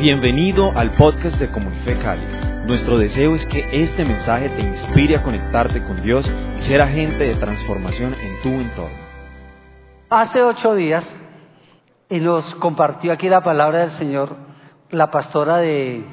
[0.00, 2.24] Bienvenido al podcast de Comunife Cali.
[2.68, 6.24] Nuestro deseo es que este mensaje te inspire a conectarte con Dios
[6.60, 8.96] y ser agente de transformación en tu entorno.
[10.08, 11.02] Hace ocho días
[12.08, 14.36] y nos compartió aquí la palabra del Señor
[14.90, 16.04] la pastora de,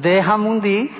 [0.00, 0.90] de Jamundí.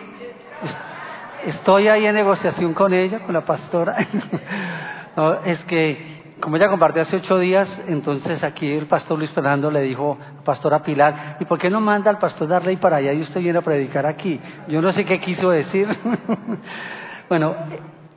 [1.46, 3.96] Estoy ahí en negociación con ella, con la pastora.
[5.46, 9.80] Es que como ella compartió hace ocho días, entonces aquí el pastor Luis Fernando le
[9.80, 13.40] dijo pastora Pilar, ¿y por qué no manda al pastor Darley para allá y usted
[13.40, 14.38] viene a predicar aquí?
[14.68, 15.88] Yo no sé qué quiso decir.
[17.28, 17.54] bueno,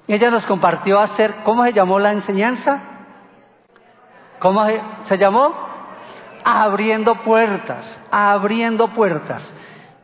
[0.07, 2.81] ella nos compartió hacer, ¿cómo se llamó la enseñanza?
[4.39, 5.53] ¿Cómo se, se llamó?
[6.43, 9.41] Abriendo puertas, abriendo puertas.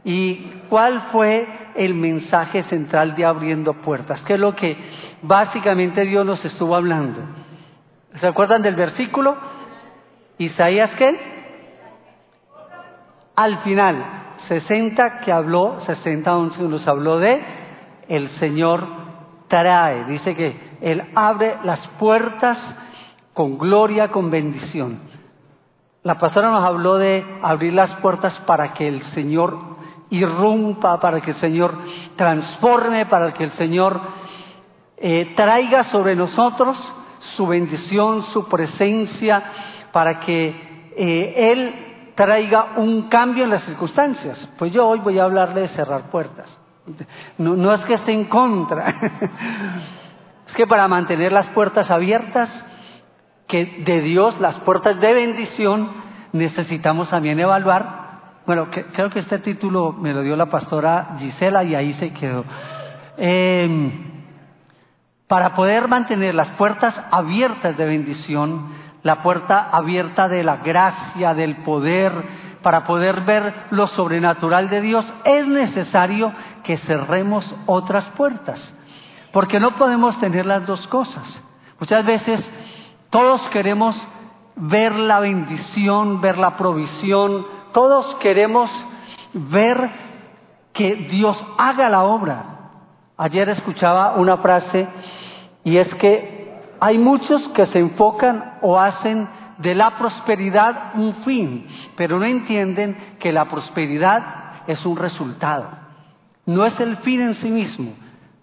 [0.05, 0.35] ¿Y
[0.70, 4.21] cuál fue el mensaje central de abriendo puertas?
[4.21, 4.77] ¿Qué es lo que
[5.21, 7.45] básicamente Dios nos estuvo hablando?
[8.20, 9.36] ¿Se acuerdan del versículo?
[10.38, 11.36] Isaías qué?
[13.36, 14.04] Al final,
[14.48, 17.44] 60 que habló, 60 11 nos habló de
[18.07, 18.85] el Señor
[19.48, 22.57] trae, dice que Él abre las puertas
[23.34, 25.00] con gloria, con bendición.
[26.04, 29.57] La pastora nos habló de abrir las puertas para que el Señor
[30.10, 31.76] irrumpa, para que el Señor
[32.16, 34.00] transforme, para que el Señor
[34.98, 36.77] eh, traiga sobre nosotros
[37.35, 39.43] su bendición, su presencia,
[39.91, 41.73] para que eh, Él
[42.15, 44.37] traiga un cambio en las circunstancias.
[44.57, 46.48] Pues yo hoy voy a hablarle de cerrar puertas.
[47.37, 48.87] No, no es que esté en contra,
[50.48, 52.49] es que para mantener las puertas abiertas,
[53.48, 55.89] que de Dios, las puertas de bendición,
[56.32, 58.05] necesitamos también evaluar.
[58.45, 62.13] Bueno, que, creo que este título me lo dio la pastora Gisela y ahí se
[62.13, 62.45] quedó.
[63.17, 64.15] Eh,
[65.28, 68.68] para poder mantener las puertas abiertas de bendición,
[69.03, 72.12] la puerta abierta de la gracia, del poder,
[72.62, 76.31] para poder ver lo sobrenatural de Dios, es necesario
[76.63, 78.59] que cerremos otras puertas,
[79.31, 81.23] porque no podemos tener las dos cosas.
[81.79, 82.39] Muchas veces
[83.09, 83.95] todos queremos
[84.55, 88.69] ver la bendición, ver la provisión, todos queremos
[89.33, 89.89] ver
[90.73, 92.54] que Dios haga la obra.
[93.17, 94.87] Ayer escuchaba una frase
[95.63, 96.35] y es que
[96.79, 99.27] hay muchos que se enfocan o hacen
[99.59, 101.65] de la prosperidad un fin,
[101.95, 104.23] pero no entienden que la prosperidad
[104.67, 105.69] es un resultado,
[106.45, 107.93] no es el fin en sí mismo.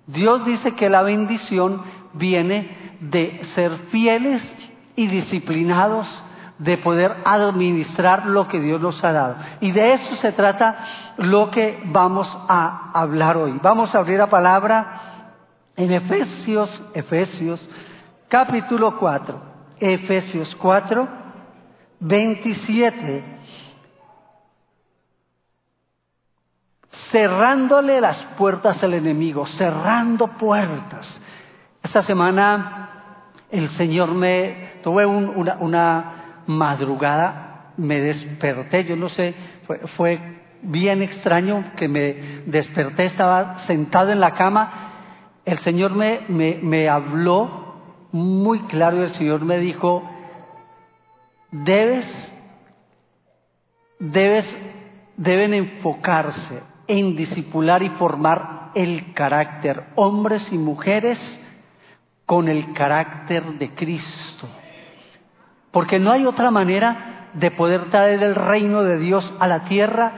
[0.07, 1.83] Dios dice que la bendición
[2.15, 4.43] viene de ser fieles
[4.97, 6.07] y disciplinados,
[6.63, 9.37] de poder administrar lo que Dios nos ha dado.
[9.61, 10.77] Y de eso se trata
[11.17, 13.59] lo que vamos a hablar hoy.
[13.61, 15.01] Vamos a abrir la palabra
[15.75, 17.61] en Efesios, Efesios,
[18.29, 19.41] capítulo 4,
[19.81, 21.09] Efesios 4,
[21.99, 23.25] 27,
[27.11, 31.07] cerrándole las puertas al enemigo, cerrando puertas.
[31.83, 32.89] Esta semana
[33.51, 39.35] el Señor me, tuve un, una, una, madrugada, me desperté, yo no sé,
[39.67, 40.21] fue, fue
[40.63, 42.13] bien extraño que me
[42.47, 44.91] desperté, estaba sentado en la cama
[45.45, 47.73] el Señor me, me, me habló
[48.13, 50.09] muy claro el Señor me dijo,
[51.51, 52.07] debes,
[53.99, 54.45] debes,
[55.17, 61.19] deben enfocarse en disipular y formar el carácter, hombres y mujeres
[62.27, 64.49] con el carácter de Cristo.
[65.73, 70.13] Porque no hay otra manera de poder traer el reino de Dios a la tierra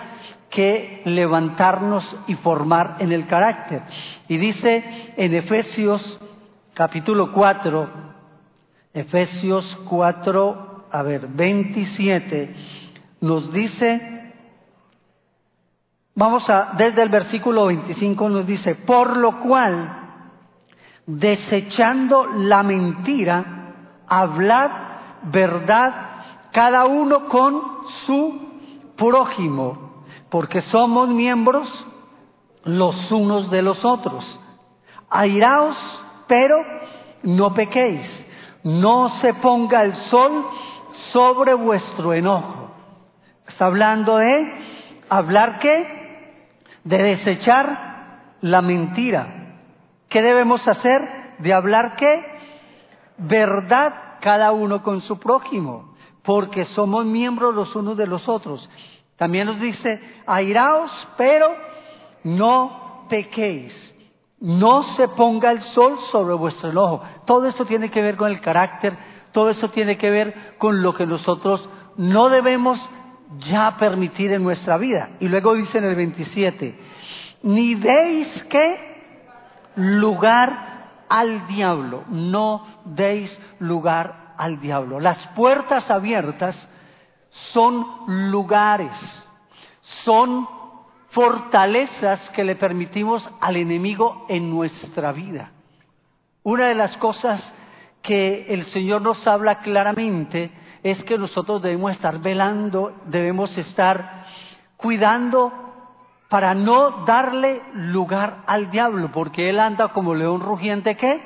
[0.50, 3.82] que levantarnos y formar en el carácter.
[4.28, 6.20] Y dice en Efesios
[6.74, 7.88] capítulo 4,
[8.92, 12.54] Efesios 4, a ver, 27,
[13.20, 14.32] nos dice,
[16.14, 19.88] vamos a, desde el versículo 25 nos dice, por lo cual,
[21.06, 23.44] desechando la mentira,
[24.06, 24.70] hablad
[25.24, 25.92] verdad
[26.52, 27.62] cada uno con
[28.06, 28.40] su
[28.96, 29.84] prójimo
[30.30, 31.68] porque somos miembros
[32.64, 34.24] los unos de los otros.
[35.10, 35.76] Airaos,
[36.26, 36.56] pero
[37.22, 38.00] no pequéis.
[38.64, 40.44] No se ponga el sol
[41.12, 42.70] sobre vuestro enojo.
[43.46, 44.52] Está hablando de
[45.08, 46.56] hablar qué?
[46.84, 49.58] De desechar la mentira.
[50.08, 51.36] ¿Qué debemos hacer?
[51.38, 52.24] De hablar qué?
[53.18, 58.66] Verdad cada uno con su prójimo, porque somos miembros los unos de los otros.
[59.18, 61.54] También nos dice, airaos, pero
[62.24, 63.70] no pequéis.
[64.40, 67.02] No se ponga el sol sobre vuestro enojo.
[67.26, 68.96] Todo esto tiene que ver con el carácter,
[69.32, 71.68] todo esto tiene que ver con lo que nosotros
[71.98, 72.80] no debemos
[73.50, 75.10] ya permitir en nuestra vida.
[75.20, 76.78] Y luego dice en el 27,
[77.42, 78.94] ni deis que
[79.76, 80.73] lugar
[81.14, 83.30] al diablo, no deis
[83.60, 84.98] lugar al diablo.
[84.98, 86.56] Las puertas abiertas
[87.52, 87.86] son
[88.32, 88.90] lugares,
[90.04, 90.48] son
[91.10, 95.52] fortalezas que le permitimos al enemigo en nuestra vida.
[96.42, 97.40] Una de las cosas
[98.02, 100.50] que el Señor nos habla claramente
[100.82, 104.24] es que nosotros debemos estar velando, debemos estar
[104.76, 105.73] cuidando
[106.28, 111.20] para no darle lugar al diablo, porque él anda como león rugiente ¿qué?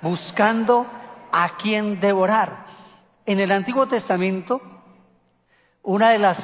[0.00, 0.86] buscando
[1.32, 2.66] a quien devorar.
[3.26, 4.60] En el Antiguo Testamento,
[5.82, 6.38] una de las,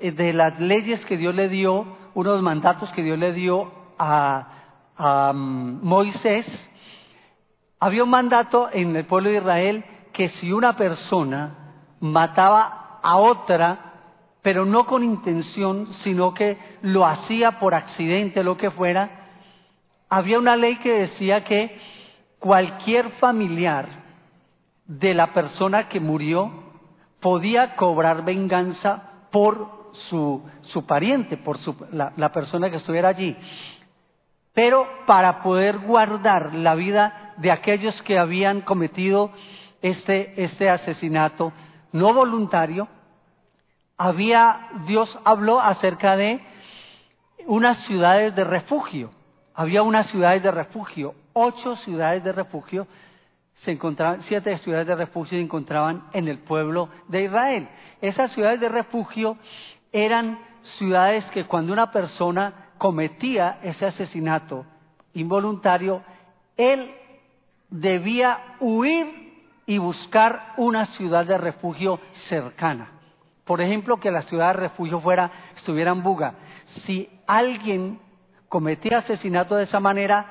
[0.00, 3.70] eh, de las leyes que Dios le dio, unos de mandatos que Dios le dio
[3.98, 4.46] a,
[4.96, 6.46] a mm, Moisés,
[7.78, 13.89] había un mandato en el pueblo de Israel que si una persona mataba a otra,
[14.42, 19.28] pero no con intención, sino que lo hacía por accidente, lo que fuera,
[20.08, 21.76] había una ley que decía que
[22.38, 23.86] cualquier familiar
[24.86, 26.50] de la persona que murió
[27.20, 30.42] podía cobrar venganza por su,
[30.72, 33.36] su pariente, por su, la, persona que estuviera allí.
[34.54, 39.30] Pero para poder guardar la vida de aquellos que habían cometido
[39.82, 41.52] este, este asesinato,
[41.92, 42.88] no voluntario,
[44.00, 46.40] había, Dios habló acerca de
[47.46, 49.10] unas ciudades de refugio.
[49.54, 52.86] Había unas ciudades de refugio, ocho ciudades de refugio
[53.62, 57.68] se encontraban, siete ciudades de refugio se encontraban en el pueblo de Israel.
[58.00, 59.36] Esas ciudades de refugio
[59.92, 60.38] eran
[60.78, 64.64] ciudades que cuando una persona cometía ese asesinato
[65.12, 66.02] involuntario,
[66.56, 66.90] él
[67.68, 69.34] debía huir
[69.66, 72.00] y buscar una ciudad de refugio
[72.30, 72.99] cercana.
[73.44, 76.34] Por ejemplo, que la ciudad de refugio fuera, estuviera en Buga.
[76.86, 77.98] Si alguien
[78.48, 80.26] cometía asesinato de esa manera,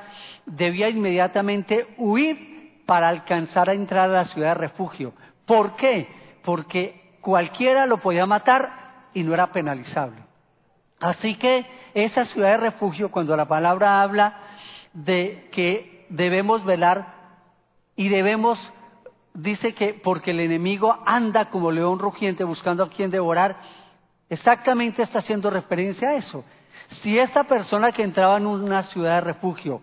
[0.46, 5.14] debía inmediatamente huir para alcanzar a entrar a la ciudad de refugio.
[5.46, 6.08] ¿Por qué?
[6.44, 8.70] Porque cualquiera lo podía matar
[9.14, 10.22] y no era penalizable.
[11.00, 14.34] Así que esa ciudad de refugio, cuando la palabra habla
[14.94, 17.14] de que debemos velar
[17.96, 18.60] y debemos
[19.41, 23.57] dice que porque el enemigo anda como león rugiente buscando a quien devorar,
[24.30, 26.44] exactamente está haciendo referencia a eso.
[27.01, 29.81] Si esa persona que entraba en una ciudad de refugio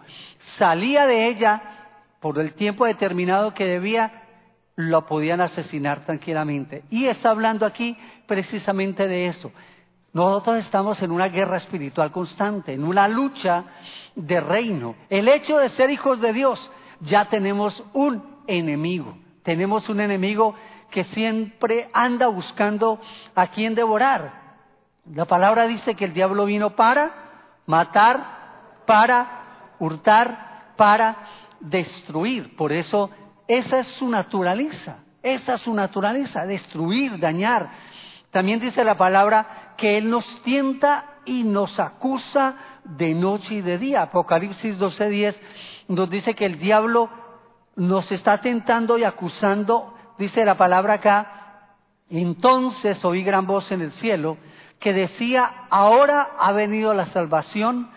[0.59, 1.63] salía de ella
[2.21, 4.23] por el tiempo determinado que debía,
[4.77, 6.85] lo podían asesinar tranquilamente.
[6.91, 9.53] Y está hablando aquí precisamente de eso.
[10.13, 13.65] Nosotros estamos en una guerra espiritual constante, en una lucha
[14.15, 14.95] de reino.
[15.11, 16.59] El hecho de ser hijos de Dios,
[17.03, 19.17] ya tenemos un enemigo.
[19.47, 20.57] Tenemos un enemigo
[20.91, 23.01] que siempre anda buscando
[23.37, 24.33] a quien devorar.
[25.15, 27.13] La palabra dice que el diablo vino para
[27.65, 31.17] matar, para hurtar, para
[31.61, 32.57] destruir.
[32.57, 33.09] Por eso
[33.47, 34.97] esa es su naturaleza.
[35.23, 37.71] Esa es su naturaleza, destruir, dañar.
[38.33, 43.79] También dice la palabra que Él nos tienta y nos acusa de noche y de
[43.79, 44.03] día.
[44.03, 45.37] Apocalipsis 12:10
[45.87, 47.26] nos dice que el diablo
[47.77, 51.77] nos está tentando y acusando, dice la palabra acá,
[52.09, 54.39] entonces oí gran voz en el cielo
[54.81, 57.91] que decía, ahora ha venido la salvación,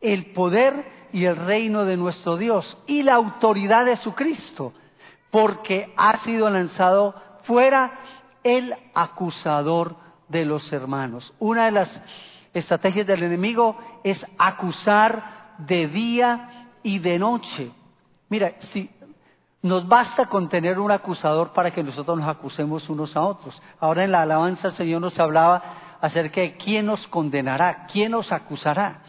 [0.00, 4.72] el poder y el reino de nuestro Dios y la autoridad de su Cristo,
[5.30, 7.92] porque ha sido lanzado fuera
[8.42, 9.96] el acusador
[10.28, 11.32] de los hermanos.
[11.38, 11.88] Una de las
[12.54, 17.70] estrategias del enemigo es acusar de día y de noche.
[18.28, 18.88] Mira, si
[19.62, 23.60] nos basta con tener un acusador para que nosotros nos acusemos unos a otros.
[23.78, 25.62] Ahora en la alabanza el Señor nos hablaba
[26.00, 29.02] acerca de quién nos condenará, quién nos acusará.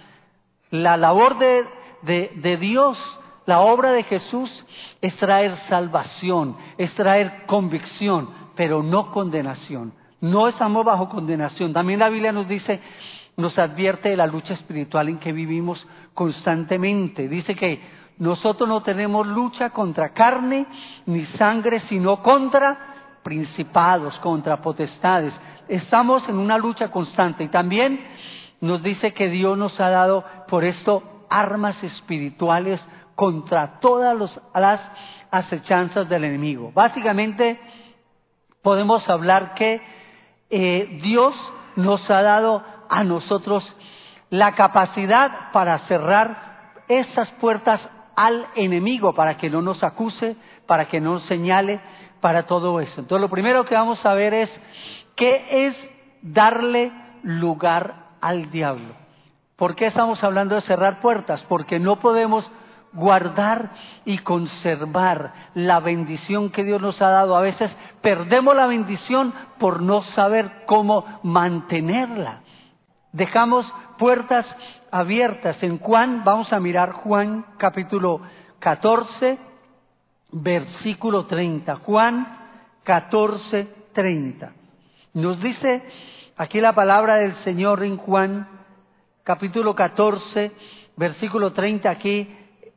[0.70, 2.98] La labor de, de, Dios,
[3.46, 4.50] la obra de Jesús
[5.02, 9.94] es traer salvación, es traer convicción, pero no condenación.
[10.20, 11.74] No estamos bajo condenación.
[11.74, 12.80] También la Biblia nos dice,
[13.38, 17.28] nos advierte de la lucha espiritual en que vivimos constantemente.
[17.28, 17.82] Dice que
[18.18, 20.66] nosotros no tenemos lucha contra carne
[21.06, 22.92] ni sangre, sino contra
[23.24, 25.34] principados, contra potestades.
[25.68, 28.00] Estamos en una lucha constante y también
[28.60, 32.80] nos dice que Dios nos ha dado por esto armas espirituales
[33.16, 34.18] contra todas
[34.54, 34.82] las
[35.32, 36.72] acechanzas del enemigo.
[36.74, 37.60] Básicamente
[38.62, 39.82] podemos hablar que
[40.50, 41.34] eh, Dios
[41.76, 43.64] nos ha dado a nosotros
[44.30, 47.80] la capacidad para cerrar esas puertas
[48.16, 50.36] al enemigo para que no nos acuse,
[50.68, 51.80] para que no nos señale,
[52.22, 53.02] para todo eso.
[53.02, 54.50] Entonces lo primero que vamos a ver es
[55.16, 55.76] qué es
[56.22, 56.92] darle
[57.24, 58.94] lugar al diablo.
[59.56, 61.44] ¿Por qué estamos hablando de cerrar puertas?
[61.48, 62.50] Porque no podemos
[62.94, 63.72] guardar
[64.06, 67.38] y conservar la bendición que Dios nos ha dado.
[67.38, 72.42] A veces perdemos la bendición por no saber cómo mantenerla.
[73.14, 73.66] Dejamos
[74.02, 74.48] puertas
[74.90, 75.62] abiertas.
[75.62, 78.20] En Juan, vamos a mirar Juan capítulo
[78.58, 79.38] 14,
[80.32, 81.76] versículo 30.
[81.76, 82.40] Juan
[82.84, 84.54] 14, 30.
[85.14, 85.84] Nos dice
[86.36, 88.48] aquí la palabra del Señor en Juan
[89.24, 90.52] capítulo 14,
[90.98, 91.88] versículo 30.
[91.88, 92.28] Aquí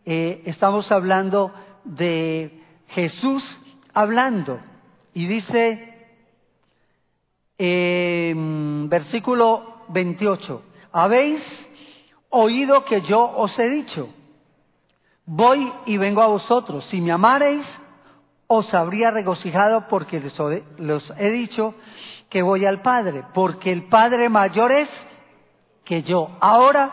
[0.04, 1.54] eh, estamos hablando
[1.84, 3.42] de Jesús
[3.94, 4.60] hablando.
[5.14, 6.06] Y dice,
[7.56, 8.34] eh,
[8.90, 11.42] versículo 28, habéis
[12.30, 14.08] oído que yo os he dicho,
[15.26, 17.66] voy y vengo a vosotros, si me amareis,
[18.46, 20.20] os habría regocijado porque
[20.78, 21.74] les he dicho
[22.30, 24.88] que voy al Padre, porque el Padre mayor es
[25.84, 26.30] que yo.
[26.40, 26.92] Ahora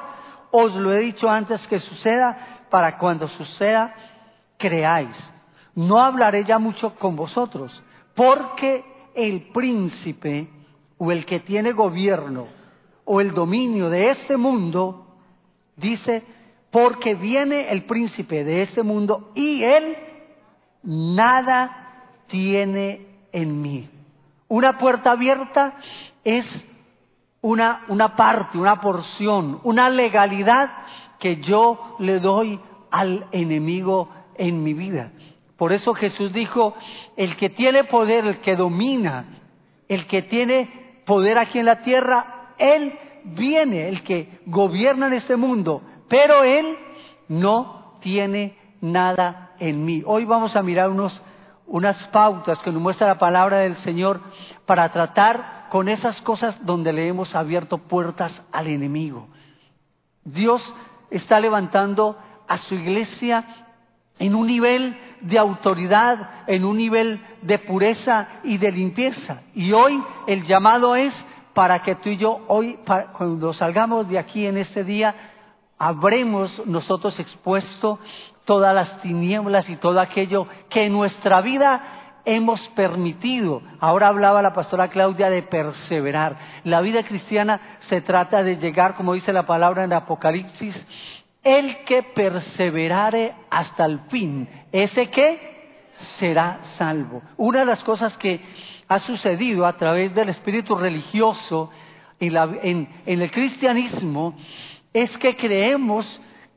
[0.50, 3.93] os lo he dicho antes que suceda, para cuando suceda,
[4.58, 5.15] creáis.
[5.75, 7.72] No hablaré ya mucho con vosotros,
[8.15, 10.50] porque el príncipe
[10.98, 12.61] o el que tiene gobierno
[13.05, 15.08] o el dominio de este mundo,
[15.75, 16.24] dice,
[16.72, 19.96] porque viene el príncipe de este mundo y él
[20.84, 23.89] nada tiene en mí.
[24.48, 25.75] Una puerta abierta
[26.24, 26.46] es
[27.41, 30.70] una, una parte, una porción, una legalidad
[31.20, 35.12] que yo le doy al enemigo en mi vida.
[35.58, 36.74] Por eso Jesús dijo,
[37.17, 39.25] el que tiene poder, el que domina,
[39.88, 45.36] el que tiene poder aquí en la tierra, Él viene, el que gobierna en este
[45.36, 46.77] mundo, pero Él
[47.27, 50.03] no tiene nada en mí.
[50.06, 51.20] Hoy vamos a mirar unos,
[51.65, 54.22] unas pautas que nos muestra la palabra del Señor
[54.68, 59.27] para tratar con esas cosas donde le hemos abierto puertas al enemigo.
[60.24, 60.62] Dios
[61.10, 62.15] está levantando
[62.48, 63.44] a su iglesia
[64.20, 69.41] en un nivel de autoridad, en un nivel de pureza y de limpieza.
[69.56, 71.13] Y hoy el llamado es
[71.53, 72.77] para que tú y yo, hoy,
[73.17, 75.13] cuando salgamos de aquí en este día,
[75.77, 78.00] habremos nosotros expuesto
[78.46, 81.81] todas las tinieblas y todo aquello que en nuestra vida
[82.25, 83.62] hemos permitido.
[83.79, 86.38] Ahora hablaba la pastora Claudia de perseverar.
[86.63, 90.75] La vida cristiana se trata de llegar, como dice la palabra en Apocalipsis,
[91.43, 95.51] el que perseverare hasta el fin, ese que
[96.20, 97.22] será salvo.
[97.38, 98.39] Una de las cosas que
[98.91, 101.69] ha sucedido a través del espíritu religioso
[102.19, 104.33] en, en el cristianismo
[104.93, 106.05] es que creemos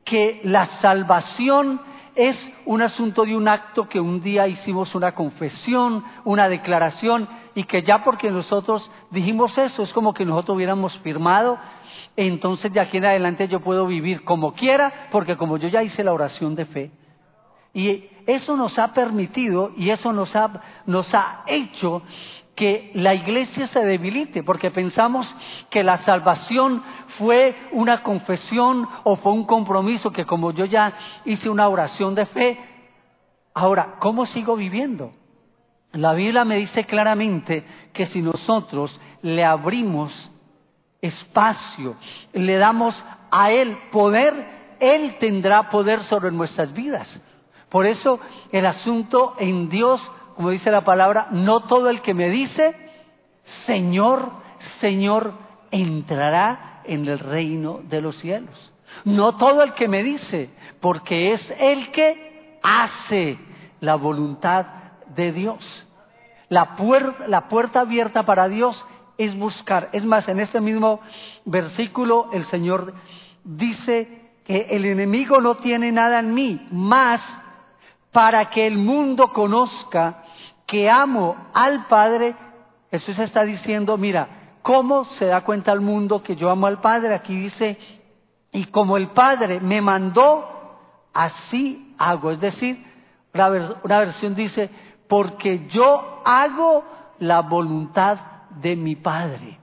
[0.03, 1.79] que la salvación
[2.13, 7.25] es un asunto de un acto que un día hicimos una confesión, una declaración,
[7.55, 11.57] y que ya porque nosotros dijimos eso, es como que nosotros hubiéramos firmado,
[12.17, 16.03] entonces de aquí en adelante yo puedo vivir como quiera, porque como yo ya hice
[16.03, 16.91] la oración de fe.
[17.75, 20.49] Y eso nos ha permitido y eso nos ha,
[20.85, 22.01] nos ha hecho
[22.55, 25.27] que la iglesia se debilite, porque pensamos
[25.69, 26.81] que la salvación
[27.17, 30.93] fue una confesión o fue un compromiso que como yo ya
[31.25, 32.57] hice una oración de fe,
[33.53, 35.11] ahora, ¿cómo sigo viviendo?
[35.91, 40.13] La Biblia me dice claramente que si nosotros le abrimos
[41.01, 41.97] espacio,
[42.31, 42.95] le damos
[43.31, 47.07] a Él poder, Él tendrá poder sobre nuestras vidas.
[47.75, 48.21] Por eso
[48.53, 49.99] el asunto en Dios
[50.37, 52.73] como dice la palabra, no todo el que me dice,
[53.65, 54.31] Señor,
[54.79, 55.33] Señor,
[55.71, 58.71] entrará en el reino de los cielos.
[59.03, 63.37] No todo el que me dice, porque es el que hace
[63.81, 64.65] la voluntad
[65.13, 65.59] de Dios.
[66.47, 68.73] La puerta, abierta para Dios
[69.17, 69.89] es buscar.
[69.91, 71.01] Es más, en este mismo
[71.43, 72.93] versículo el Señor
[73.43, 77.21] dice que el enemigo no tiene nada en mí, más
[78.15, 80.23] para que el mundo conozca
[80.65, 82.33] que amo al Padre,
[82.89, 87.13] Jesús está diciendo, mira, ¿cómo se da cuenta el mundo que yo amo al Padre?
[87.13, 87.77] Aquí dice,
[88.53, 90.47] y como el Padre me mandó,
[91.13, 92.31] así hago.
[92.31, 92.81] Es decir,
[93.83, 94.69] una versión dice,
[95.09, 96.85] porque yo hago
[97.19, 98.17] la voluntad
[98.61, 99.59] de mi Padre.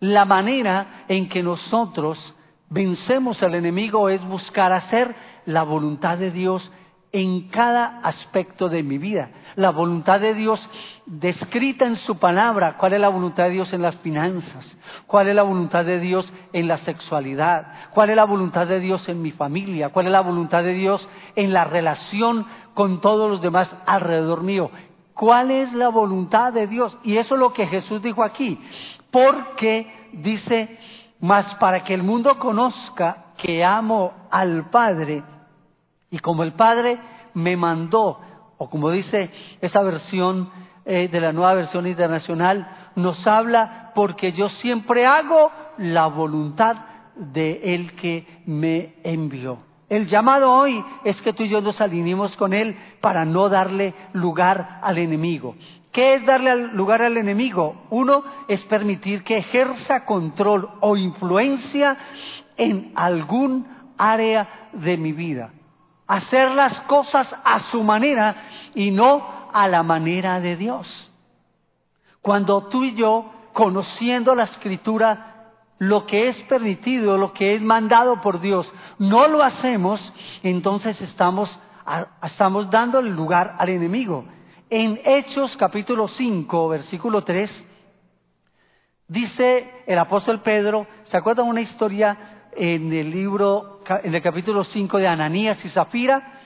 [0.00, 2.18] La manera en que nosotros
[2.68, 6.70] vencemos al enemigo es buscar hacer la voluntad de Dios
[7.12, 9.30] en cada aspecto de mi vida.
[9.56, 10.60] La voluntad de Dios
[11.06, 14.66] descrita en su palabra, cuál es la voluntad de Dios en las finanzas,
[15.06, 19.08] cuál es la voluntad de Dios en la sexualidad, cuál es la voluntad de Dios
[19.08, 23.40] en mi familia, cuál es la voluntad de Dios en la relación con todos los
[23.40, 24.70] demás alrededor mío.
[25.14, 26.96] ¿Cuál es la voluntad de Dios?
[27.02, 28.58] Y eso es lo que Jesús dijo aquí.
[29.10, 30.78] porque dice,
[31.20, 35.22] mas para que el mundo conozca que amo al Padre,
[36.10, 36.98] y como el Padre
[37.34, 38.20] me mandó,
[38.56, 40.50] o como dice esa versión
[40.84, 46.76] eh, de la nueva versión internacional, nos habla porque yo siempre hago la voluntad
[47.14, 49.58] de el que me envió.
[49.88, 53.94] El llamado hoy es que tú y yo nos alineemos con Él para no darle
[54.12, 55.56] lugar al enemigo.
[55.92, 57.86] ¿Qué es darle lugar al enemigo?
[57.90, 61.96] Uno es permitir que ejerza control o influencia
[62.56, 65.50] en algún área de mi vida.
[66.08, 68.34] Hacer las cosas a su manera
[68.74, 70.86] y no a la manera de Dios.
[72.22, 78.20] Cuando tú y yo, conociendo la escritura, lo que es permitido, lo que es mandado
[78.20, 80.00] por Dios, no lo hacemos,
[80.42, 81.48] entonces estamos,
[82.22, 84.24] estamos dándole lugar al enemigo.
[84.70, 87.50] En Hechos capítulo 5, versículo 3,
[89.06, 94.98] dice el apóstol Pedro, ¿se acuerdan una historia en el libro, en el capítulo 5
[94.98, 96.40] de Ananías y Zafira?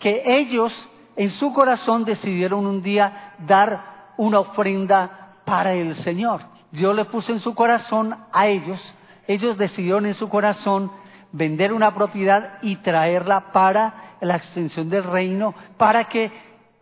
[0.00, 0.72] Que ellos
[1.16, 6.40] en su corazón decidieron un día dar una ofrenda para el Señor.
[6.72, 8.80] Dios le puso en su corazón a ellos,
[9.26, 10.90] ellos decidieron en su corazón
[11.32, 16.30] vender una propiedad y traerla para la extensión del reino, para que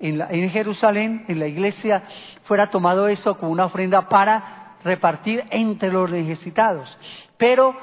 [0.01, 2.03] en, Jerusalén, en la iglesia,
[2.45, 6.89] fuera tomado eso como una ofrenda para repartir entre los necesitados.
[7.39, 7.75] Pero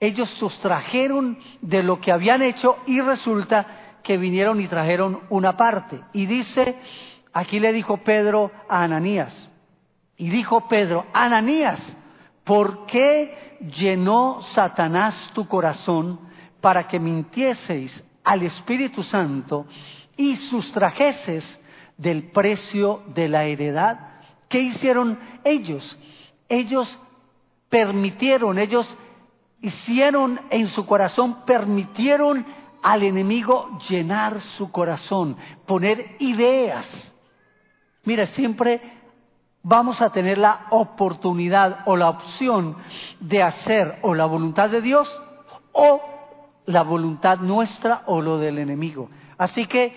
[0.00, 3.66] ellos sustrajeron de lo que habían hecho y resulta
[4.02, 6.00] que vinieron y trajeron una parte.
[6.14, 6.76] Y dice,
[7.34, 9.32] aquí le dijo Pedro a Ananías,
[10.16, 11.80] y dijo Pedro, Ananías,
[12.44, 16.20] ¿por qué llenó Satanás tu corazón
[16.60, 17.90] para que mintieseis
[18.24, 19.66] al Espíritu Santo
[20.16, 21.44] y sustrajeses
[21.96, 23.98] del precio de la heredad?
[24.50, 25.82] ¿Qué hicieron ellos?
[26.50, 26.86] Ellos
[27.70, 28.86] permitieron, ellos
[29.62, 32.44] hicieron en su corazón, permitieron
[32.82, 36.86] al enemigo llenar su corazón, poner ideas.
[38.04, 38.80] Mira, siempre
[39.62, 42.76] vamos a tener la oportunidad o la opción
[43.20, 45.08] de hacer o la voluntad de Dios
[45.72, 46.00] o
[46.66, 49.10] la voluntad nuestra o lo del enemigo.
[49.36, 49.94] Así que,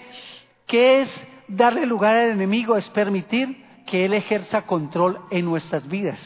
[0.67, 1.09] ¿qué es
[1.47, 2.75] darle lugar al enemigo?
[2.75, 6.19] Es permitir que Él ejerza control en nuestras vidas,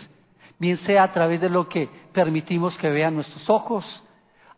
[0.60, 3.86] bien sea a través de lo que permitimos que vean nuestros ojos,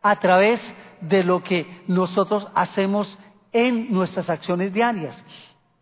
[0.01, 0.61] a través
[1.01, 3.05] de lo que nosotros hacemos
[3.51, 5.13] en nuestras acciones diarias.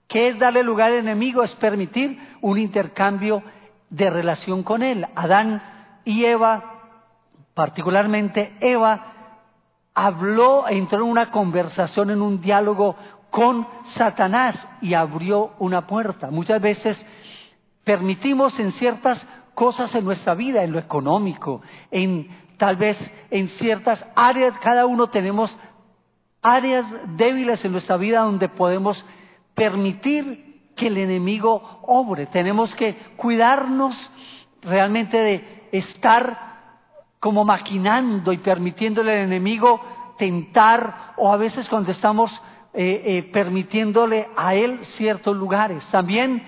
[0.08, 1.44] ¿Qué es darle lugar al enemigo?
[1.44, 3.44] Es permitir un intercambio
[3.92, 5.06] de relación con él.
[5.14, 5.62] Adán
[6.04, 6.64] y Eva,
[7.54, 9.14] particularmente Eva,
[9.94, 12.96] habló, entró en una conversación, en un diálogo
[13.30, 16.32] con Satanás y abrió una puerta.
[16.32, 16.98] Muchas veces
[17.84, 19.22] permitimos en ciertas
[19.58, 22.28] cosas en nuestra vida, en lo económico, en
[22.60, 22.96] tal vez
[23.32, 25.50] en ciertas áreas, cada uno tenemos
[26.44, 26.86] áreas
[27.18, 29.04] débiles en nuestra vida donde podemos
[29.56, 32.28] permitir que el enemigo obre.
[32.28, 33.96] Tenemos que cuidarnos
[34.62, 36.38] realmente de estar
[37.20, 39.82] como maquinando y permitiéndole al enemigo
[40.20, 42.30] tentar o a veces cuando estamos
[42.76, 45.84] eh, eh, permitiéndole a él ciertos lugares.
[45.90, 46.44] También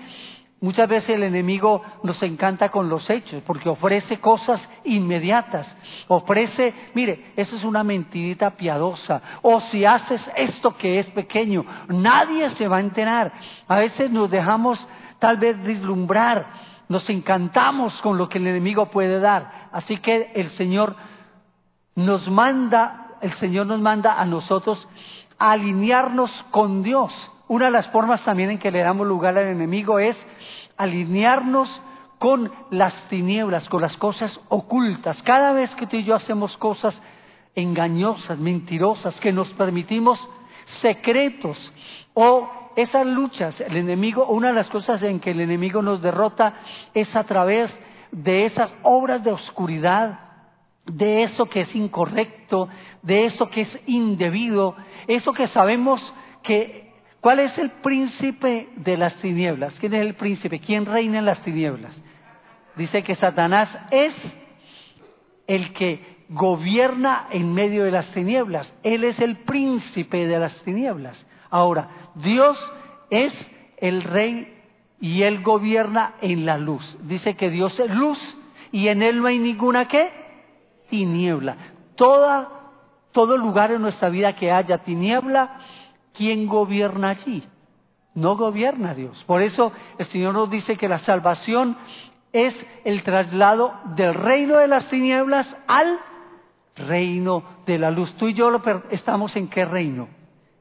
[0.62, 5.66] Muchas veces el enemigo nos encanta con los hechos porque ofrece cosas inmediatas.
[6.06, 9.22] Ofrece, mire, eso es una mentirita piadosa.
[9.40, 13.32] O si haces esto que es pequeño, nadie se va a enterar.
[13.68, 14.78] A veces nos dejamos
[15.18, 16.46] tal vez vislumbrar,
[16.88, 19.68] nos encantamos con lo que el enemigo puede dar.
[19.72, 20.94] Así que el Señor
[21.94, 24.86] nos manda, el Señor nos manda a nosotros
[25.38, 27.10] alinearnos con Dios.
[27.50, 30.16] Una de las formas también en que le damos lugar al enemigo es
[30.76, 31.68] alinearnos
[32.20, 35.20] con las tinieblas, con las cosas ocultas.
[35.24, 36.94] Cada vez que tú y yo hacemos cosas
[37.56, 40.16] engañosas, mentirosas, que nos permitimos
[40.80, 41.56] secretos
[42.14, 46.54] o esas luchas, el enemigo, una de las cosas en que el enemigo nos derrota
[46.94, 47.68] es a través
[48.12, 50.20] de esas obras de oscuridad,
[50.86, 52.68] de eso que es incorrecto,
[53.02, 54.76] de eso que es indebido,
[55.08, 56.00] eso que sabemos
[56.44, 56.89] que
[57.20, 59.74] ¿Cuál es el príncipe de las tinieblas?
[59.78, 60.60] ¿Quién es el príncipe?
[60.60, 61.94] ¿Quién reina en las tinieblas?
[62.76, 64.14] Dice que Satanás es
[65.46, 68.72] el que gobierna en medio de las tinieblas.
[68.82, 71.16] Él es el príncipe de las tinieblas.
[71.50, 72.56] Ahora, Dios
[73.10, 73.32] es
[73.78, 74.56] el rey
[75.00, 76.82] y él gobierna en la luz.
[77.02, 78.18] Dice que Dios es luz
[78.72, 80.10] y en él no hay ninguna qué?
[80.88, 81.56] Tiniebla.
[81.96, 85.58] Todo lugar en nuestra vida que haya tiniebla,
[86.14, 87.42] ¿quién gobierna allí?
[88.14, 89.22] No gobierna Dios.
[89.26, 91.76] Por eso el Señor nos dice que la salvación
[92.32, 95.98] es el traslado del reino de las tinieblas al
[96.76, 98.12] reino de la luz.
[98.16, 98.50] Tú y yo
[98.90, 100.08] estamos en qué reino?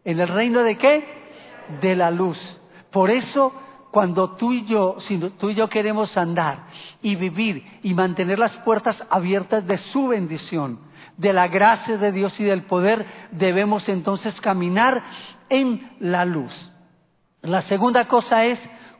[0.04, 1.04] ¿En el reino de qué?
[1.82, 2.38] De la luz.
[2.92, 3.54] Por eso,
[3.92, 6.66] cuando tú y yo, si tú y yo queremos andar
[7.02, 10.80] y vivir y mantener las puertas abiertas de su bendición,
[11.18, 15.04] de la gracia de Dios y del poder, debemos entonces caminar
[15.50, 16.52] en la luz.
[17.42, 18.60] La segunda cosa es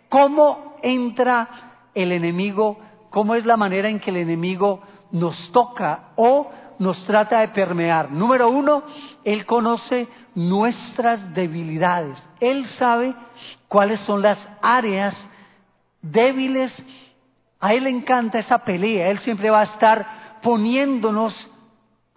[0.10, 1.48] cómo entra
[1.94, 4.82] el enemigo, cómo es la manera en que el enemigo
[5.12, 8.12] nos toca o nos trata de permear.
[8.12, 8.84] Número uno,
[9.24, 12.18] Él conoce nuestras debilidades.
[12.40, 13.14] Él sabe
[13.68, 15.14] cuáles son las áreas
[16.02, 16.72] débiles.
[17.60, 19.10] A Él le encanta esa pelea.
[19.10, 21.34] Él siempre va a estar poniéndonos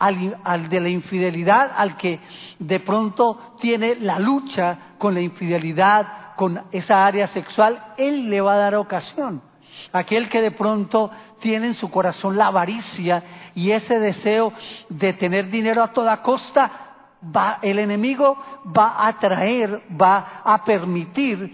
[0.02, 2.18] al, de la infidelidad, al que
[2.58, 8.54] de pronto tiene la lucha con la infidelidad, con esa área sexual, Él le va
[8.54, 9.42] a dar ocasión.
[9.92, 11.10] Aquel que de pronto
[11.40, 13.22] tiene en su corazón la avaricia
[13.54, 14.52] y ese deseo
[14.88, 16.70] de tener dinero a toda costa,
[17.24, 18.36] va, el enemigo
[18.76, 21.52] va a traer, va a permitir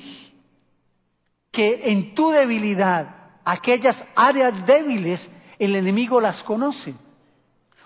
[1.53, 5.21] que en tu debilidad, aquellas áreas débiles,
[5.59, 6.95] el enemigo las conoce.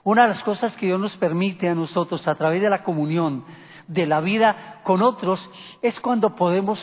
[0.05, 3.45] Una de las cosas que Dios nos permite a nosotros a través de la comunión,
[3.87, 5.41] de la vida con otros,
[5.81, 6.79] es cuando podemos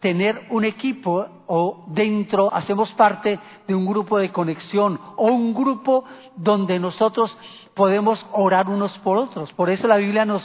[0.00, 6.04] tener un equipo o dentro hacemos parte de un grupo de conexión o un grupo
[6.36, 7.36] donde nosotros
[7.74, 9.52] podemos orar unos por otros.
[9.52, 10.42] Por eso la Biblia nos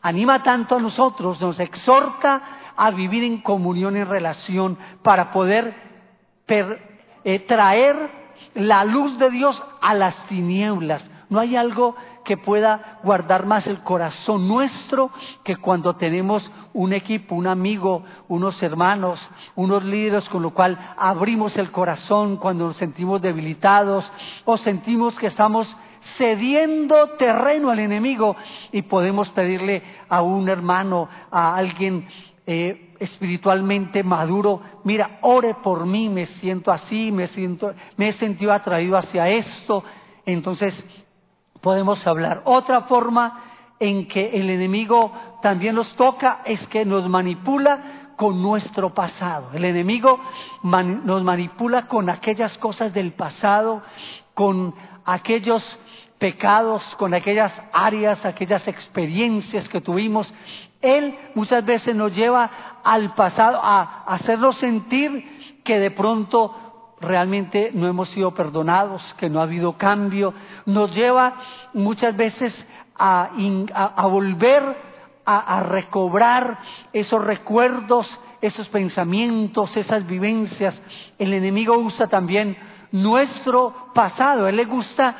[0.00, 2.42] anima tanto a nosotros, nos exhorta
[2.76, 5.74] a vivir en comunión, en relación, para poder
[6.48, 7.96] eh, traer
[8.54, 11.02] la luz de Dios a las tinieblas.
[11.32, 15.10] No hay algo que pueda guardar más el corazón nuestro
[15.42, 16.42] que cuando tenemos
[16.74, 19.18] un equipo, un amigo, unos hermanos,
[19.56, 24.04] unos líderes con lo cual abrimos el corazón cuando nos sentimos debilitados
[24.44, 25.66] o sentimos que estamos
[26.18, 28.36] cediendo terreno al enemigo
[28.70, 32.06] y podemos pedirle a un hermano, a alguien
[32.46, 38.52] eh, espiritualmente maduro, mira, ore por mí, me siento así, me siento, me he sentido
[38.52, 39.82] atraído hacia esto.
[40.26, 40.74] Entonces,
[41.62, 42.42] podemos hablar.
[42.44, 43.40] Otra forma
[43.80, 49.50] en que el enemigo también nos toca es que nos manipula con nuestro pasado.
[49.54, 50.20] El enemigo
[50.62, 53.82] nos manipula con aquellas cosas del pasado,
[54.34, 55.62] con aquellos
[56.18, 60.32] pecados, con aquellas áreas, aquellas experiencias que tuvimos.
[60.80, 62.48] Él muchas veces nos lleva
[62.84, 66.71] al pasado a hacernos sentir que de pronto
[67.02, 70.32] realmente no hemos sido perdonados, que no ha habido cambio,
[70.66, 71.34] nos lleva
[71.74, 72.52] muchas veces
[72.98, 73.30] a,
[74.08, 74.62] volver
[75.24, 76.58] a, recobrar
[76.92, 78.06] esos recuerdos,
[78.40, 80.74] esos pensamientos, esas vivencias.
[81.18, 82.56] El enemigo usa también
[82.92, 85.14] nuestro pasado, él le gusta,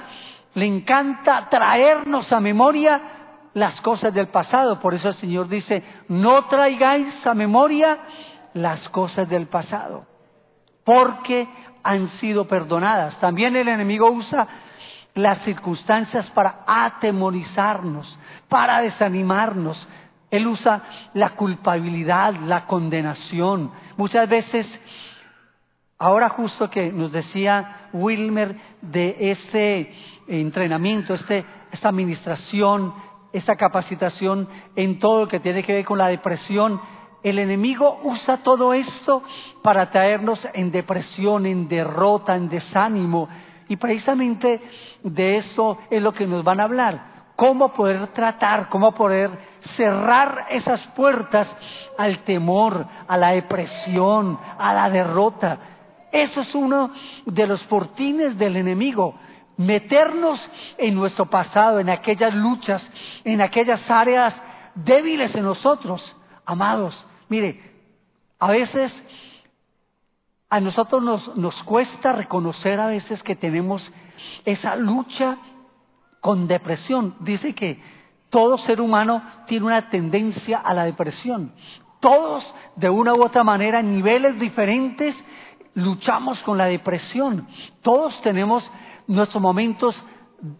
[0.54, 3.00] le encanta traernos a memoria
[3.54, 4.80] las cosas del pasado.
[4.80, 7.98] Por eso el Señor dice, no traigáis a memoria
[8.54, 10.04] las cosas del pasado,
[10.84, 11.48] porque
[11.82, 13.18] han sido perdonadas.
[13.20, 14.46] También el enemigo usa
[15.14, 18.18] las circunstancias para atemorizarnos,
[18.48, 19.76] para desanimarnos.
[20.30, 20.82] Él usa
[21.14, 23.70] la culpabilidad, la condenación.
[23.96, 24.66] Muchas veces,
[25.98, 29.92] ahora justo que nos decía Wilmer de ese
[30.28, 32.94] entrenamiento, este, esta administración,
[33.32, 36.80] esta capacitación en todo lo que tiene que ver con la depresión,
[37.22, 39.22] el enemigo usa todo esto
[39.62, 43.28] para traernos en depresión, en derrota, en desánimo.
[43.68, 44.60] Y precisamente
[45.02, 47.12] de eso es lo que nos van a hablar.
[47.36, 49.30] Cómo poder tratar, cómo poder
[49.76, 51.48] cerrar esas puertas
[51.96, 55.58] al temor, a la depresión, a la derrota.
[56.10, 56.90] Eso es uno
[57.24, 59.14] de los fortines del enemigo.
[59.56, 60.40] Meternos
[60.76, 62.82] en nuestro pasado, en aquellas luchas,
[63.24, 64.34] en aquellas áreas
[64.74, 66.02] débiles en nosotros.
[66.44, 66.94] Amados,
[67.32, 67.58] Mire,
[68.38, 68.92] a veces
[70.50, 73.82] a nosotros nos, nos cuesta reconocer a veces que tenemos
[74.44, 75.38] esa lucha
[76.20, 77.14] con depresión.
[77.20, 77.80] Dice que
[78.28, 81.54] todo ser humano tiene una tendencia a la depresión.
[82.00, 82.44] Todos,
[82.76, 85.14] de una u otra manera, en niveles diferentes,
[85.72, 87.48] luchamos con la depresión.
[87.80, 88.62] Todos tenemos
[89.06, 89.96] nuestros momentos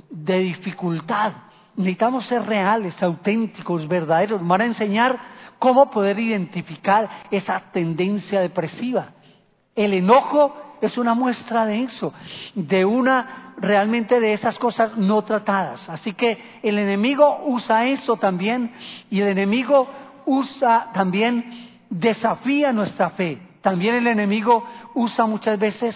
[0.09, 1.33] de dificultad.
[1.77, 4.41] Necesitamos ser reales, auténticos, verdaderos.
[4.47, 5.32] Van a enseñar
[5.63, 9.11] cómo poder identificar esa tendencia depresiva.
[9.77, 12.13] El enojo es una muestra de eso,
[12.57, 15.81] de una realmente de esas cosas no tratadas.
[15.89, 18.75] Así que el enemigo usa eso también
[19.09, 19.87] y el enemigo
[20.27, 23.39] usa también, desafía nuestra fe.
[23.61, 25.95] También el enemigo usa muchas veces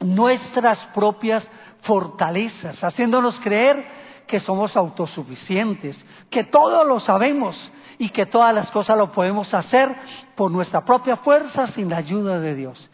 [0.00, 1.46] nuestras propias
[1.82, 3.84] fortalezas, haciéndonos creer
[4.26, 5.94] que somos autosuficientes,
[6.30, 7.54] que todo lo sabemos
[8.02, 9.94] y que todas las cosas lo podemos hacer
[10.34, 12.90] por nuestra propia fuerza sin la ayuda de Dios.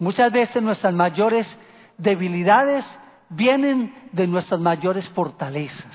[0.00, 1.46] Muchas veces nuestras mayores
[1.96, 2.84] debilidades
[3.28, 5.94] vienen de nuestras mayores fortalezas.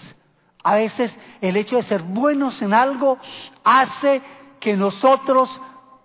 [0.64, 3.18] A veces el hecho de ser buenos en algo
[3.66, 4.22] hace
[4.62, 5.50] que nosotros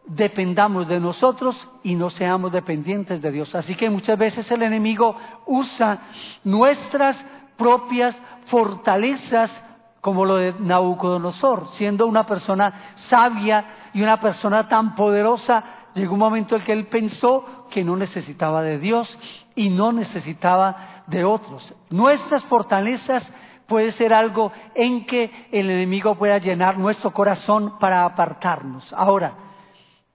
[0.07, 3.55] dependamos de nosotros y no seamos dependientes de Dios.
[3.55, 6.01] Así que muchas veces el enemigo usa
[6.43, 7.17] nuestras
[7.57, 8.17] propias
[8.49, 9.49] fortalezas
[10.07, 15.65] como lo de Nabucodonosor, siendo una persona sabia y una persona tan poderosa,
[15.97, 19.09] llegó un momento en que él pensó que no necesitaba de Dios
[19.57, 21.75] y no necesitaba de otros.
[21.91, 23.25] Nuestras fortalezas
[23.67, 28.85] puede ser algo en que el enemigo pueda llenar nuestro corazón para apartarnos.
[28.93, 29.33] Ahora,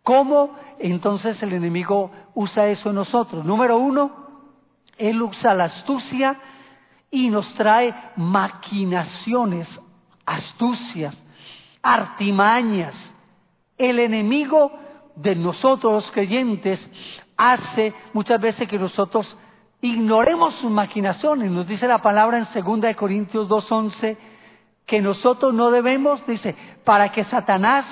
[0.03, 3.43] ¿cómo entonces el enemigo usa eso en nosotros?
[3.43, 4.09] Número uno,
[4.97, 6.37] él usa la astucia
[7.11, 9.67] y nos trae maquinaciones,
[10.25, 11.15] astucias,
[11.83, 12.95] artimañas.
[13.77, 14.71] El enemigo
[15.15, 16.79] de nosotros los creyentes
[17.35, 19.27] hace muchas veces que nosotros
[19.81, 21.51] ignoremos sus maquinaciones.
[21.51, 24.17] Nos dice la palabra en 2 Corintios 2.11
[24.85, 27.85] que nosotros no debemos, dice, para que Satanás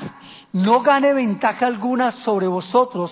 [0.52, 3.12] no gane ventaja alguna sobre vosotros,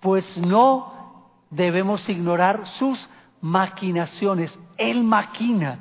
[0.00, 2.98] pues no debemos ignorar sus
[3.46, 4.50] maquinaciones.
[4.76, 5.78] Él maquina,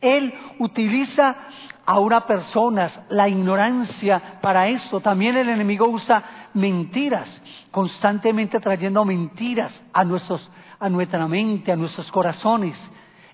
[0.00, 1.36] Él utiliza
[1.84, 5.00] a una persona, la ignorancia para esto.
[5.00, 6.22] También el enemigo usa
[6.54, 7.28] mentiras,
[7.70, 12.76] constantemente trayendo mentiras a, nuestros, a nuestra mente, a nuestros corazones.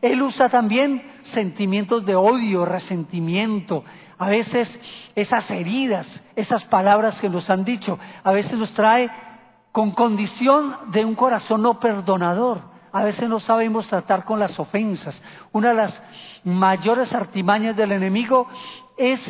[0.00, 1.02] Él usa también
[1.34, 3.84] sentimientos de odio, resentimiento,
[4.18, 4.68] a veces
[5.14, 9.10] esas heridas, esas palabras que nos han dicho, a veces nos trae
[9.72, 12.75] con condición de un corazón no perdonador.
[12.92, 15.14] A veces no sabemos tratar con las ofensas.
[15.52, 15.94] Una de las
[16.44, 18.46] mayores artimañas del enemigo
[18.96, 19.20] es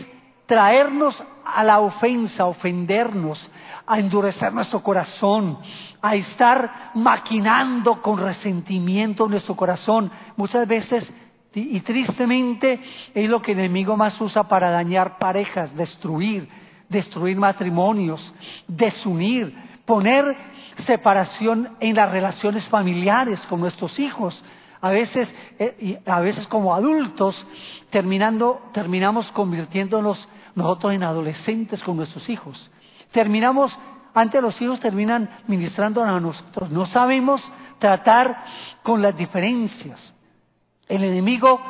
[0.47, 1.15] traernos
[1.45, 3.39] a la ofensa, ofendernos,
[3.87, 5.59] a endurecer nuestro corazón,
[6.03, 10.11] a estar maquinando con resentimiento nuestro corazón.
[10.37, 11.05] Muchas veces,
[11.55, 12.81] y tristemente,
[13.15, 16.49] es lo que el enemigo más usa para dañar parejas, destruir,
[16.89, 18.21] destruir matrimonios,
[18.69, 20.37] desunir, poner
[20.85, 24.35] separación en las relaciones familiares con nuestros hijos.
[24.81, 27.35] A veces, eh, a veces como adultos,
[27.91, 30.19] terminando, terminamos convirtiéndonos
[30.55, 32.71] nosotros en adolescentes con nuestros hijos.
[33.13, 33.73] Terminamos,
[34.15, 36.71] antes los hijos terminan ministrando a nosotros.
[36.71, 37.43] No sabemos
[37.79, 38.45] tratar
[38.83, 39.99] con las diferencias.
[40.89, 41.61] El enemigo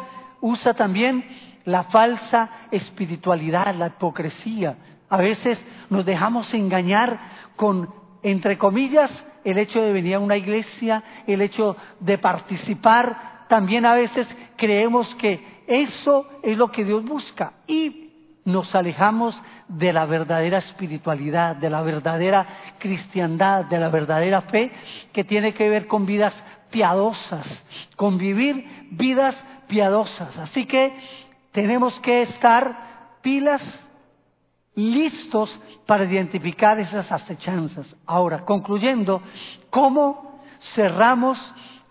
[0.41, 1.25] usa también
[1.65, 4.77] la falsa espiritualidad, la hipocresía.
[5.09, 5.59] A veces
[5.91, 7.19] nos dejamos engañar
[7.57, 7.89] con
[8.31, 9.11] entre comillas,
[9.45, 15.07] el hecho de venir a una iglesia, el hecho de participar, también a veces creemos
[15.21, 18.11] que eso es lo que Dios busca y
[18.45, 22.47] nos alejamos de la verdadera espiritualidad, de la verdadera
[22.81, 24.73] cristiandad, de la verdadera fe
[25.13, 26.35] que tiene que ver con vidas
[26.71, 27.47] piadosas,
[27.95, 29.37] con vivir vidas
[29.69, 30.37] piadosas.
[30.39, 30.93] Así que
[31.53, 32.75] tenemos que estar
[33.23, 33.63] pilas
[34.77, 35.51] listos
[35.87, 37.87] para identificar esas acechanzas.
[38.07, 39.23] Ahora, concluyendo,
[39.71, 40.41] ¿cómo
[40.75, 41.39] cerramos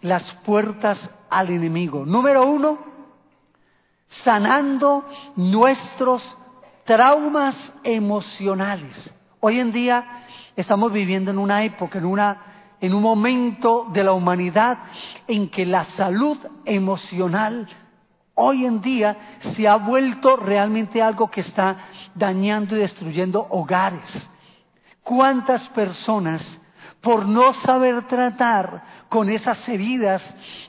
[0.02, 0.98] las puertas
[1.30, 2.06] al enemigo?
[2.06, 2.78] Número uno,
[4.24, 5.04] sanando
[5.36, 6.22] nuestros
[6.86, 8.96] traumas emocionales.
[9.40, 10.24] Hoy en día
[10.56, 14.78] estamos viviendo en una época, en, una, en un momento de la humanidad
[15.28, 17.68] en que la salud emocional
[18.36, 19.16] hoy en día
[19.56, 21.78] se ha vuelto realmente algo que está
[22.14, 24.06] dañando y destruyendo hogares.
[25.04, 26.42] ¿Cuántas personas,
[27.02, 30.22] por no saber tratar con esas heridas,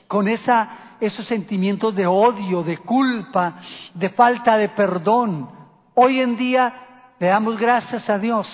[0.07, 3.55] con esos sentimientos de odio, de culpa,
[3.93, 5.49] de falta de perdón,
[5.95, 6.87] hoy en día
[7.19, 8.47] le damos gracias a Dios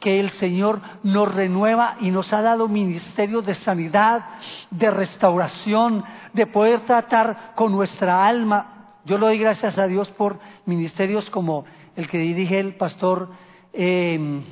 [0.00, 4.24] que el Señor nos renueva y nos ha dado ministerios de sanidad,
[4.70, 6.02] de restauración,
[6.36, 8.98] de poder tratar con nuestra alma.
[9.04, 11.64] Yo le doy gracias a Dios por ministerios como
[11.96, 13.30] el que dirige el pastor,
[13.72, 14.42] eh,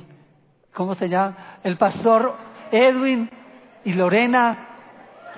[0.73, 1.59] ¿cómo se llama?
[1.63, 2.35] El pastor
[2.71, 3.29] Edwin
[3.85, 4.57] y Lorena,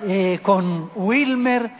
[0.02, 1.70] eh, con Wilmer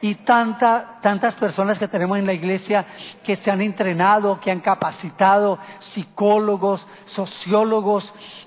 [0.00, 2.84] y tantas personas que tenemos en la iglesia
[3.24, 5.58] que se han entrenado, que han capacitado,
[5.94, 6.84] psicólogos,
[7.14, 8.04] sociólogos,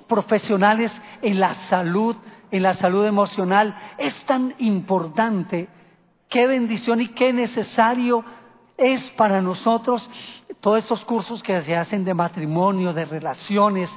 [0.08, 2.16] profesionales en la salud,
[2.52, 3.76] en la salud emocional.
[3.98, 5.68] Es tan importante,
[6.30, 8.24] qué bendición y qué necesario
[8.78, 10.08] es para nosotros
[10.62, 13.90] todos estos cursos que se hacen de matrimonio, de relaciones.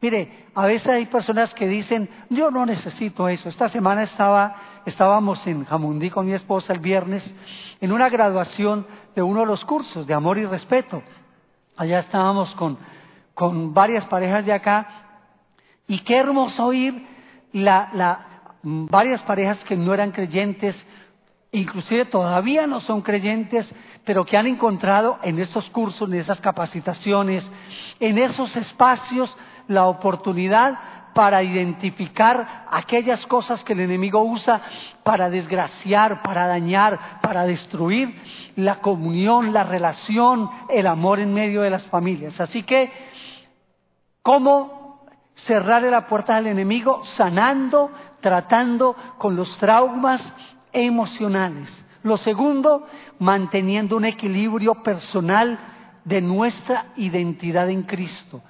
[0.00, 3.48] Mire, a veces hay personas que dicen, yo no necesito eso.
[3.48, 7.22] Esta semana estaba estábamos en Jamundí con mi esposa el viernes
[7.80, 11.02] en una graduación de uno de los cursos de amor y respeto.
[11.76, 12.78] Allá estábamos con,
[13.34, 14.86] con varias parejas de acá
[15.86, 17.06] y qué hermoso oír
[17.52, 18.26] la, la,
[18.62, 20.76] varias parejas que no eran creyentes,
[21.52, 23.66] inclusive todavía no son creyentes,
[24.04, 27.44] pero que han encontrado en estos cursos, en esas capacitaciones,
[27.98, 29.34] en esos espacios,
[29.68, 30.78] la oportunidad
[31.14, 34.60] para identificar aquellas cosas que el enemigo usa
[35.02, 38.14] para desgraciar, para dañar, para destruir
[38.56, 42.38] la comunión, la relación, el amor en medio de las familias.
[42.40, 42.90] Así que,
[44.22, 44.79] ¿cómo
[45.46, 47.02] cerrarle la puerta al enemigo?
[47.16, 50.20] Sanando, tratando con los traumas
[50.72, 51.68] emocionales.
[52.02, 52.86] Lo segundo,
[53.18, 55.58] manteniendo un equilibrio personal
[56.04, 58.42] de nuestra identidad en Cristo.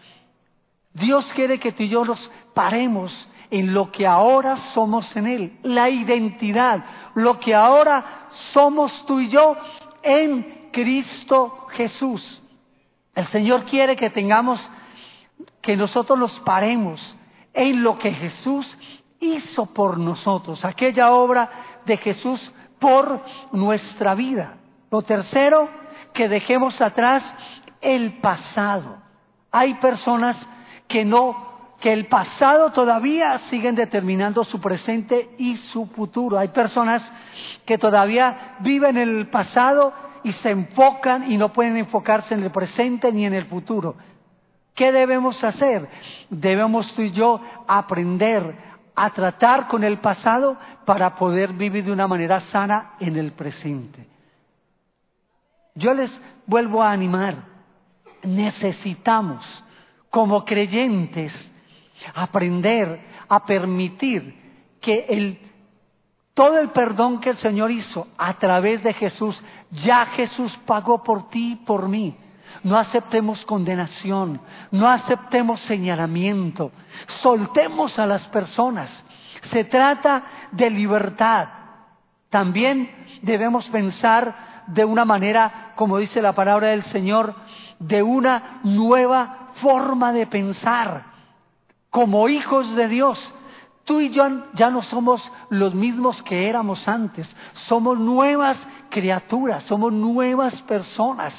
[0.93, 2.19] Dios quiere que tú y yo nos
[2.55, 3.13] paremos
[3.51, 9.29] en lo que ahora somos en Él, la identidad, lo que ahora somos tú y
[9.29, 9.57] yo
[10.03, 12.23] en Cristo Jesús.
[13.15, 14.61] El Señor quiere que tengamos,
[15.63, 17.01] que nosotros nos paremos
[17.53, 18.67] en lo que Jesús
[19.21, 21.51] hizo por nosotros, aquella obra
[21.85, 22.41] de Jesús
[22.79, 23.21] por
[23.53, 24.57] nuestra vida.
[24.91, 25.69] Lo tercero,
[26.15, 27.23] que dejemos atrás
[27.81, 28.99] el pasado.
[29.53, 30.37] Hay personas
[30.89, 31.37] que no,
[31.81, 36.39] que el pasado todavía siguen determinando su presente y su futuro.
[36.39, 37.03] Hay personas
[37.67, 39.93] que todavía viven en el pasado
[40.23, 43.97] y se enfocan y no pueden enfocarse en el presente ni en el futuro.
[44.81, 45.87] ¿Qué debemos hacer?
[46.31, 47.39] Debemos tú y yo
[47.69, 48.57] aprender
[48.97, 54.07] a tratar con el pasado para poder vivir de una manera sana en el presente.
[55.75, 56.11] Yo les
[56.47, 57.35] vuelvo a animar.
[58.23, 59.45] Necesitamos
[60.09, 61.31] como creyentes,
[62.15, 64.35] aprender a permitir
[64.81, 65.39] que el,
[66.33, 69.39] todo el perdón que el Señor hizo a través de Jesús,
[69.85, 72.17] ya Jesús pagó por ti y por mí.
[72.63, 76.73] No aceptemos condenación, no aceptemos señalamiento,
[77.23, 78.91] soltemos a las personas.
[79.51, 81.49] Se trata de libertad.
[82.29, 82.91] También
[83.23, 84.35] debemos pensar
[84.69, 87.35] de una manera, como dice la palabra del Señor,
[87.79, 91.05] de una nueva forma de pensar.
[91.91, 93.19] Como hijos de Dios,
[93.85, 97.27] tú y yo ya no somos los mismos que éramos antes.
[97.69, 98.57] Somos nuevas
[98.91, 101.33] criaturas, somos nuevas personas.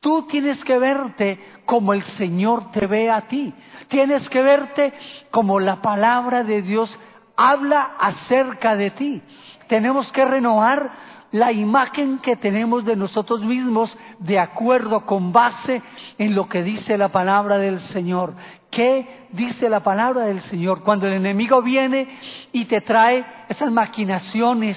[0.00, 3.52] Tú tienes que verte como el Señor te ve a ti.
[3.88, 4.92] Tienes que verte
[5.30, 6.88] como la palabra de Dios
[7.36, 9.22] habla acerca de ti.
[9.68, 10.90] Tenemos que renovar
[11.32, 15.82] la imagen que tenemos de nosotros mismos de acuerdo con base
[16.16, 18.34] en lo que dice la palabra del Señor.
[18.70, 20.84] ¿Qué dice la palabra del Señor?
[20.84, 22.08] Cuando el enemigo viene
[22.52, 24.76] y te trae esas maquinaciones,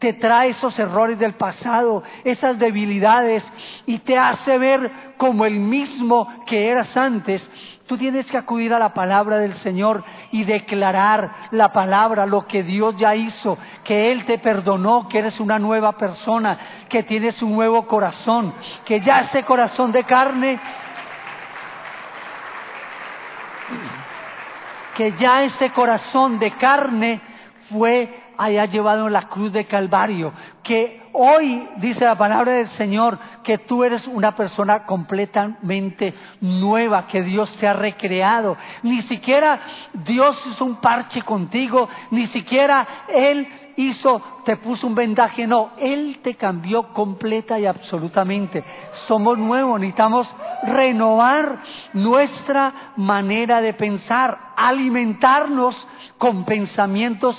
[0.00, 3.44] te trae esos errores del pasado, esas debilidades
[3.86, 7.42] y te hace ver como el mismo que eras antes,
[7.90, 12.62] Tú tienes que acudir a la palabra del Señor y declarar la palabra, lo que
[12.62, 16.56] Dios ya hizo, que Él te perdonó, que eres una nueva persona,
[16.88, 20.60] que tienes un nuevo corazón, que ya ese corazón de carne,
[24.96, 27.20] que ya ese corazón de carne
[27.72, 33.58] fue haya llevado la cruz de Calvario, que hoy dice la palabra del Señor que
[33.58, 38.56] tú eres una persona completamente nueva, que Dios te ha recreado.
[38.82, 39.60] Ni siquiera
[39.92, 46.20] Dios hizo un parche contigo, ni siquiera Él hizo, te puso un vendaje, no, Él
[46.22, 48.64] te cambió completa y absolutamente.
[49.06, 50.26] Somos nuevos, necesitamos
[50.62, 51.58] renovar
[51.92, 55.76] nuestra manera de pensar, alimentarnos
[56.16, 57.36] con pensamientos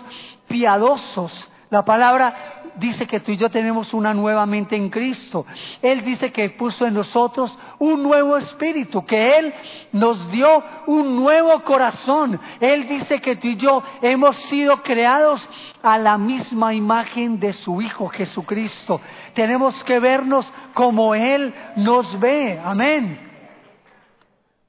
[0.52, 1.32] piadosos.
[1.70, 5.46] La palabra dice que tú y yo tenemos una nueva mente en Cristo.
[5.82, 9.54] Él dice que puso en nosotros un nuevo espíritu, que Él
[9.94, 12.40] nos dio un nuevo corazón.
[12.60, 15.42] Él dice que tú y yo hemos sido creados
[15.82, 19.00] a la misma imagen de su Hijo Jesucristo.
[19.34, 22.60] Tenemos que vernos como Él nos ve.
[22.64, 23.32] Amén.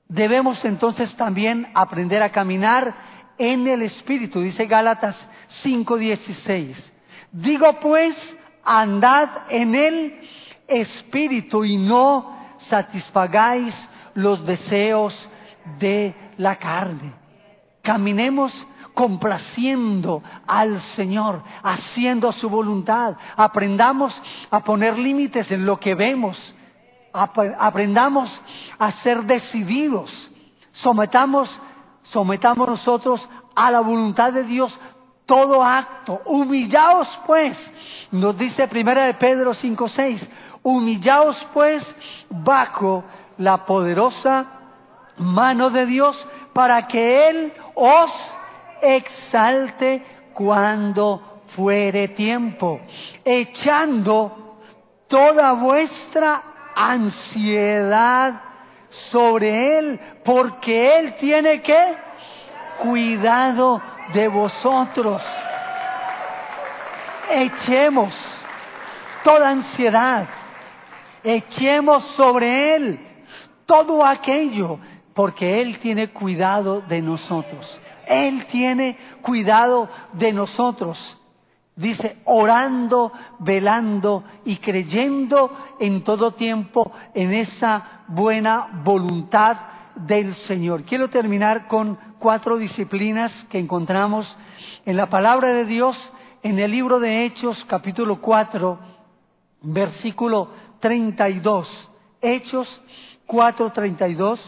[0.09, 3.12] Debemos entonces también aprender a caminar
[3.43, 5.17] en el Espíritu, dice Gálatas
[5.65, 6.77] 5:16.
[7.33, 8.15] Digo pues,
[8.65, 10.21] andad en el
[10.69, 12.39] Espíritu y no
[12.71, 13.75] satisfagáis
[14.15, 15.13] los deseos
[15.81, 17.15] de la carne.
[17.83, 18.53] Caminemos
[18.95, 23.17] complaciendo al Señor, haciendo su voluntad.
[23.37, 24.15] Aprendamos
[24.53, 26.37] a poner límites en lo que vemos.
[27.13, 28.31] Aprendamos
[28.79, 30.11] a ser decididos.
[30.83, 31.49] Sometamos,
[32.13, 33.21] sometamos nosotros
[33.55, 34.73] a la voluntad de Dios
[35.27, 36.21] todo acto.
[36.27, 37.57] Humillaos pues,
[38.11, 40.21] nos dice primera de Pedro 5:6,
[40.63, 41.83] humillaos pues
[42.31, 43.05] bajo
[43.39, 44.47] la poderosa
[45.19, 46.17] mano de Dios
[46.53, 48.11] para que Él os
[48.83, 50.05] exalte
[50.35, 52.81] cuando fuere tiempo,
[53.25, 54.57] echando
[55.09, 56.43] toda vuestra
[56.75, 58.52] ansiedad
[59.11, 61.95] sobre Él, porque Él tiene que
[62.83, 63.81] cuidado
[64.13, 65.23] de vosotros.
[67.31, 68.13] Echemos
[69.25, 70.27] toda ansiedad,
[71.23, 73.01] echemos sobre Él
[73.67, 74.79] todo aquello,
[75.15, 77.81] porque Él tiene cuidado de nosotros.
[78.07, 80.99] Él tiene cuidado de nosotros.
[81.83, 89.57] Dice, orando, velando y creyendo en todo tiempo en esa buena voluntad
[89.97, 90.85] del Señor.
[90.85, 94.33] Quiero terminar con cuatro disciplinas que encontramos
[94.87, 95.97] en la palabra de Dios
[96.45, 98.79] en el libro de Hechos capítulo 4
[99.63, 101.69] versículo 32.
[102.21, 102.69] Hechos
[103.27, 104.39] 4:32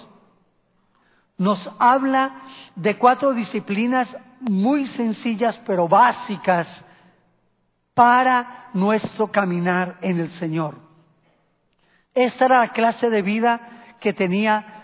[1.37, 2.43] nos habla
[2.77, 4.07] de cuatro disciplinas
[4.39, 6.69] muy sencillas pero básicas
[7.95, 10.75] para nuestro caminar en el Señor.
[12.15, 14.75] Esta era la clase de vida que tenía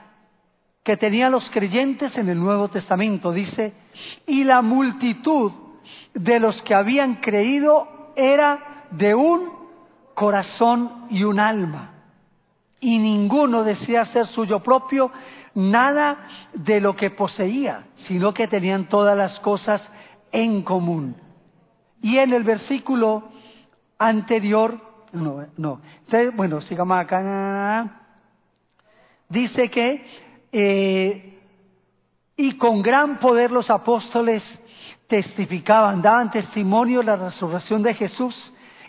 [0.82, 3.74] que tenían los creyentes en el Nuevo Testamento, dice,
[4.26, 5.52] y la multitud
[6.14, 9.50] de los que habían creído era de un
[10.14, 11.90] corazón y un alma,
[12.80, 15.12] y ninguno decía ser suyo propio
[15.54, 19.82] nada de lo que poseía, sino que tenían todas las cosas
[20.32, 21.14] en común.
[22.02, 23.24] Y en el versículo
[23.98, 24.78] anterior,
[25.12, 25.80] no, no,
[26.34, 28.00] bueno, sigamos acá,
[29.28, 30.04] dice que,
[30.52, 31.38] eh,
[32.36, 34.42] y con gran poder los apóstoles
[35.06, 38.34] testificaban, daban testimonio de la resurrección de Jesús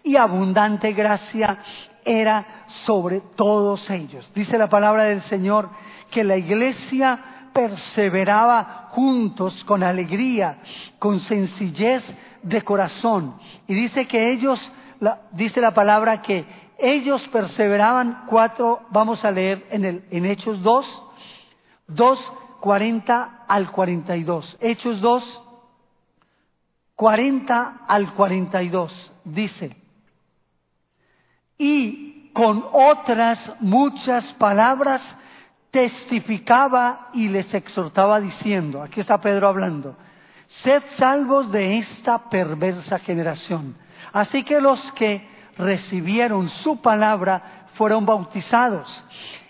[0.03, 1.57] y abundante gracia
[2.05, 4.29] era sobre todos ellos.
[4.33, 5.69] Dice la palabra del Señor
[6.11, 10.59] que la iglesia perseveraba juntos con alegría,
[10.99, 12.03] con sencillez
[12.43, 13.35] de corazón.
[13.67, 14.59] Y dice que ellos,
[15.33, 16.45] dice la palabra que
[16.77, 20.85] ellos perseveraban cuatro, vamos a leer en, el, en Hechos 2,
[21.87, 22.19] 2,
[22.59, 24.57] 40 al 42.
[24.59, 25.41] Hechos 2,
[26.95, 29.13] 40 al 42.
[29.23, 29.75] Dice,
[31.57, 35.01] y con otras muchas palabras
[35.71, 39.95] testificaba y les exhortaba diciendo, aquí está Pedro hablando,
[40.63, 43.75] sed salvos de esta perversa generación.
[44.11, 45.25] Así que los que
[45.57, 48.87] recibieron su palabra fueron bautizados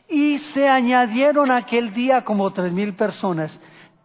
[0.08, 3.52] y se añadieron aquel día como tres mil personas.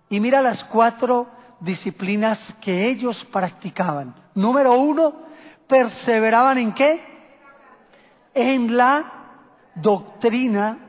[0.08, 1.26] Y mira las cuatro
[1.60, 4.14] disciplinas que ellos practicaban.
[4.34, 5.12] Número uno,
[5.68, 7.00] perseveraban en qué?
[8.34, 9.04] En la
[9.74, 10.85] doctrina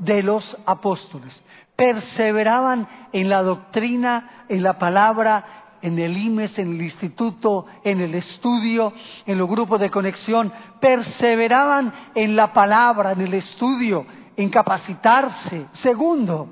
[0.00, 1.32] de los apóstoles.
[1.76, 8.14] Perseveraban en la doctrina, en la palabra, en el IMES, en el instituto, en el
[8.14, 8.92] estudio,
[9.26, 10.52] en los grupos de conexión.
[10.80, 14.04] Perseveraban en la palabra, en el estudio,
[14.36, 15.66] en capacitarse.
[15.82, 16.48] Segundo,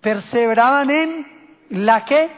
[0.00, 1.26] perseveraban en
[1.70, 2.30] la que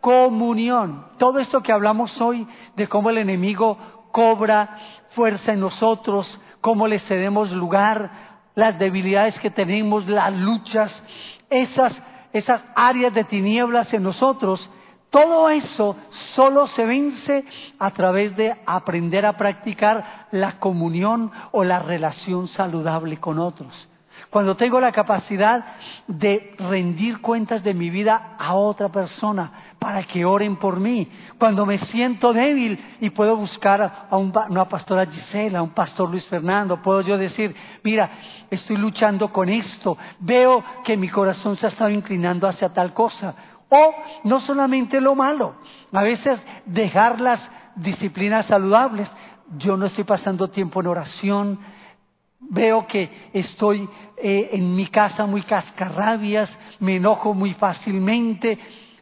[0.00, 1.06] comunión.
[1.18, 2.46] Todo esto que hablamos hoy
[2.76, 3.78] de cómo el enemigo
[4.12, 4.76] cobra
[5.14, 6.26] fuerza en nosotros,
[6.60, 10.92] cómo le cedemos lugar, las debilidades que tenemos, las luchas,
[11.50, 11.92] esas,
[12.32, 14.60] esas áreas de tinieblas en nosotros,
[15.10, 15.96] todo eso
[16.34, 17.44] solo se vence
[17.78, 23.72] a través de aprender a practicar la comunión o la relación saludable con otros.
[24.30, 25.64] Cuando tengo la capacidad
[26.06, 29.52] de rendir cuentas de mi vida a otra persona,
[29.84, 31.06] para que oren por mí.
[31.38, 36.24] Cuando me siento débil y puedo buscar a una pastora Gisela, a un pastor Luis
[36.24, 38.08] Fernando, puedo yo decir, mira,
[38.50, 43.34] estoy luchando con esto, veo que mi corazón se ha estado inclinando hacia tal cosa.
[43.68, 43.94] O
[44.24, 45.56] no solamente lo malo,
[45.92, 47.40] a veces dejar las
[47.76, 49.06] disciplinas saludables.
[49.58, 51.58] Yo no estoy pasando tiempo en oración,
[52.50, 56.48] veo que estoy eh, en mi casa muy cascarrabias,
[56.80, 58.58] me enojo muy fácilmente,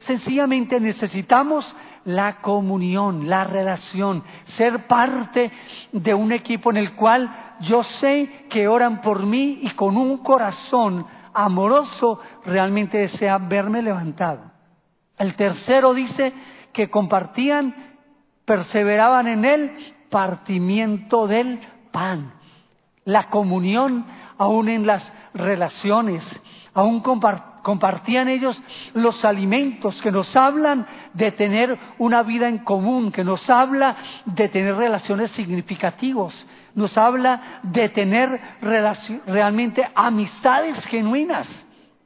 [0.07, 1.65] Sencillamente necesitamos
[2.05, 4.25] la comunión, la relación,
[4.57, 5.53] ser parte
[5.93, 7.31] de un equipo en el cual
[7.61, 14.51] yo sé que oran por mí y con un corazón amoroso realmente desean verme levantado.
[15.19, 16.33] El tercero dice
[16.73, 17.75] que compartían,
[18.45, 19.73] perseveraban en el
[20.11, 21.61] partimiento del
[21.93, 22.33] pan,
[23.05, 24.05] la comunión
[24.39, 25.03] aún en las
[25.35, 26.23] relaciones,
[26.75, 28.61] aún compartían ellos
[28.95, 34.49] los alimentos que nos hablan de tener una vida en común, que nos habla de
[34.49, 36.35] tener relaciones significativas,
[36.75, 38.41] nos habla de tener
[39.27, 41.47] realmente amistades genuinas.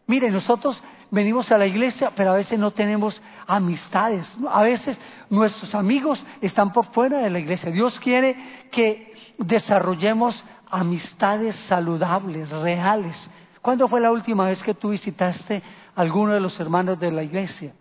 [0.07, 4.27] Mire, nosotros venimos a la iglesia, pero a veces no tenemos amistades.
[4.51, 4.99] A veces
[5.31, 7.71] nuestros amigos están por fuera de la iglesia.
[7.71, 8.37] Dios quiere
[8.73, 10.35] que desarrollemos
[10.71, 13.17] amistades saludables, reales.
[13.63, 15.63] ¿Cuándo fue la última vez que tú visitaste
[15.95, 17.75] a alguno de los hermanos de la iglesia?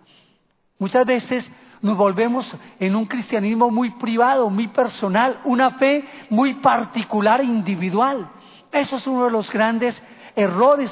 [0.80, 1.46] Muchas veces
[1.82, 2.46] nos volvemos
[2.80, 8.28] en un cristianismo muy privado, muy personal, una fe muy particular e individual.
[8.72, 9.96] Eso es uno de los grandes
[10.36, 10.90] errores,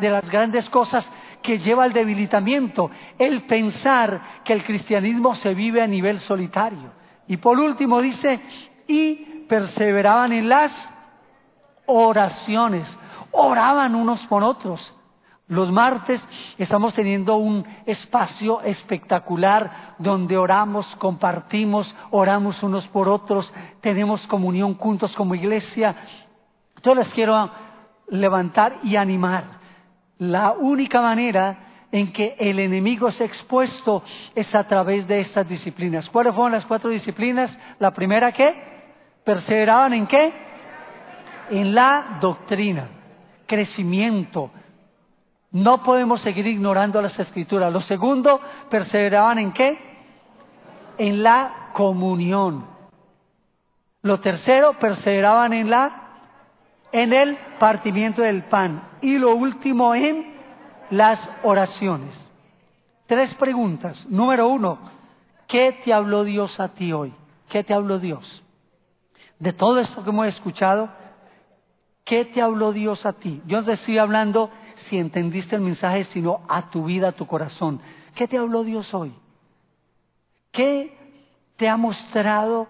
[0.00, 1.04] de las grandes cosas
[1.42, 6.92] que lleva al debilitamiento, el pensar que el cristianismo se vive a nivel solitario.
[7.28, 8.40] Y por último dice,
[8.88, 10.72] y perseveraban en las
[11.90, 12.86] oraciones,
[13.32, 14.80] oraban unos por otros.
[15.48, 16.20] Los martes
[16.58, 25.12] estamos teniendo un espacio espectacular donde oramos, compartimos, oramos unos por otros, tenemos comunión juntos
[25.16, 25.96] como iglesia.
[26.84, 27.50] Yo les quiero
[28.10, 29.42] levantar y animar.
[30.18, 34.04] La única manera en que el enemigo es expuesto
[34.36, 36.08] es a través de estas disciplinas.
[36.10, 37.50] ¿Cuáles fueron las cuatro disciplinas?
[37.80, 38.54] La primera, ¿qué?
[39.24, 40.49] Perseveraban en qué?
[41.50, 42.88] En la doctrina,
[43.46, 44.50] crecimiento,
[45.52, 47.72] no podemos seguir ignorando las escrituras.
[47.72, 48.40] Lo segundo,
[48.70, 49.78] perseveraban en qué?
[50.96, 52.66] En la comunión.
[54.02, 56.00] Lo tercero, perseveraban en la
[56.92, 58.82] en el partimiento del pan.
[59.00, 60.34] Y lo último, en
[60.90, 62.14] las oraciones.
[63.06, 63.96] Tres preguntas.
[64.08, 64.78] Número uno,
[65.48, 67.12] ¿qué te habló Dios a ti hoy?
[67.48, 68.42] ¿Qué te habló Dios?
[69.38, 70.90] De todo esto que hemos escuchado,
[72.10, 73.40] ¿qué te habló Dios a ti?
[73.46, 74.50] Yo te estoy hablando
[74.88, 77.80] si entendiste el mensaje, sino a tu vida, a tu corazón.
[78.16, 79.14] ¿Qué te habló Dios hoy?
[80.50, 80.92] ¿Qué
[81.56, 82.66] te ha mostrado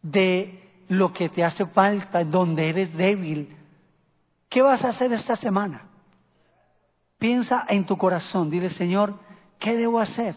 [0.00, 3.56] de lo que te hace falta, donde eres débil?
[4.48, 5.88] ¿Qué vas a hacer esta semana?
[7.18, 9.14] Piensa en tu corazón, dile Señor,
[9.58, 10.36] ¿qué debo hacer?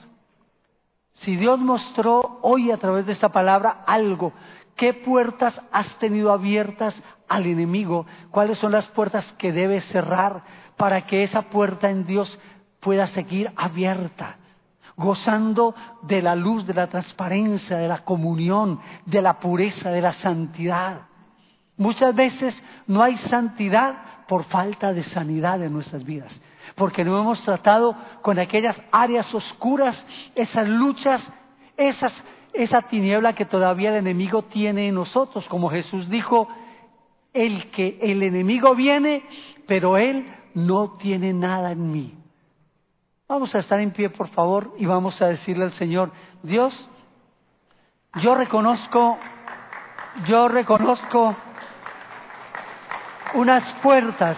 [1.22, 4.34] Si Dios mostró hoy a través de esta palabra algo,
[4.78, 6.96] ¿qué puertas has tenido abiertas
[7.30, 8.06] al enemigo?
[8.32, 10.44] ¿Cuáles son las puertas que debes cerrar?
[10.80, 12.40] para que esa puerta en Dios
[12.80, 14.38] pueda seguir abierta,
[14.96, 20.14] gozando de la luz, de la transparencia, de la comunión, de la pureza, de la
[20.22, 21.02] santidad.
[21.76, 22.56] Muchas veces
[22.88, 26.32] no hay santidad por falta de sanidad en nuestras vidas,
[26.76, 29.98] porque no hemos tratado con aquellas áreas oscuras,
[30.34, 31.22] esas luchas,
[31.76, 32.14] esas,
[32.54, 36.48] esa tiniebla que todavía el enemigo tiene en nosotros, como Jesús dijo,
[37.34, 39.24] el que el enemigo viene,
[39.68, 42.14] pero él no tiene nada en mí.
[43.28, 46.12] Vamos a estar en pie, por favor, y vamos a decirle al Señor,
[46.42, 46.74] Dios,
[48.24, 49.20] yo reconozco,
[50.26, 51.36] yo reconozco
[53.36, 54.36] unas puertas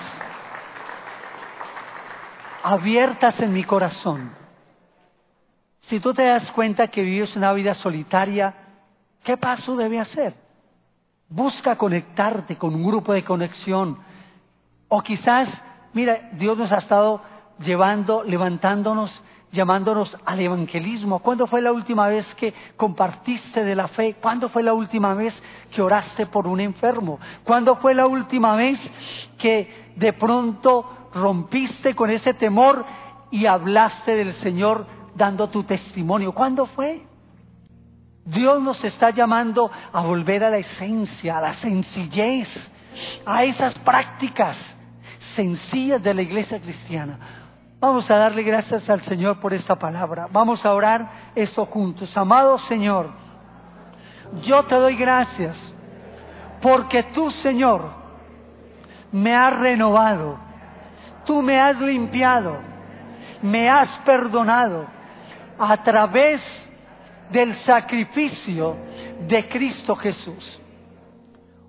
[2.64, 4.36] abiertas en mi corazón.
[5.88, 8.54] Si tú te das cuenta que vives una vida solitaria,
[9.24, 10.34] ¿qué paso debe hacer?
[11.32, 13.98] Busca conectarte con un grupo de conexión.
[14.88, 15.50] O quizás
[15.94, 17.22] Mira, Dios nos ha estado
[17.60, 19.12] llevando, levantándonos,
[19.52, 21.20] llamándonos al evangelismo.
[21.20, 24.16] ¿Cuándo fue la última vez que compartiste de la fe?
[24.22, 25.34] ¿Cuándo fue la última vez
[25.76, 27.20] que oraste por un enfermo?
[27.44, 28.80] ¿Cuándo fue la última vez
[29.38, 32.86] que de pronto rompiste con ese temor
[33.32, 36.32] y hablaste del Señor dando tu testimonio?
[36.32, 37.02] ¿Cuándo fue?
[38.26, 42.48] Dios nos está llamando a volver a la esencia, a la sencillez,
[43.26, 44.56] a esas prácticas
[45.36, 47.18] sencillas de la iglesia cristiana.
[47.80, 50.28] Vamos a darle gracias al Señor por esta palabra.
[50.32, 52.16] Vamos a orar esto juntos.
[52.16, 53.10] Amado Señor,
[54.44, 55.56] yo te doy gracias
[56.62, 57.90] porque tú, Señor,
[59.12, 60.38] me has renovado,
[61.26, 62.58] tú me has limpiado,
[63.42, 64.86] me has perdonado
[65.58, 66.40] a través
[67.32, 68.76] del sacrificio
[69.28, 70.62] de Cristo Jesús.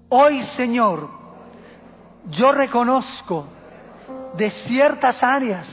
[0.09, 1.09] Hoy, Señor,
[2.31, 3.47] yo reconozco
[4.37, 5.67] de ciertas áreas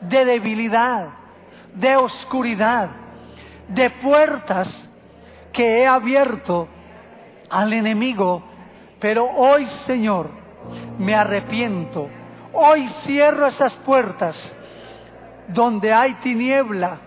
[0.00, 1.08] de debilidad,
[1.74, 2.90] de oscuridad,
[3.68, 4.68] de puertas
[5.52, 6.68] que he abierto
[7.48, 8.42] al enemigo,
[9.00, 10.30] pero hoy, Señor,
[10.98, 12.08] me arrepiento.
[12.52, 14.36] Hoy cierro esas puertas
[15.48, 16.98] donde hay tiniebla,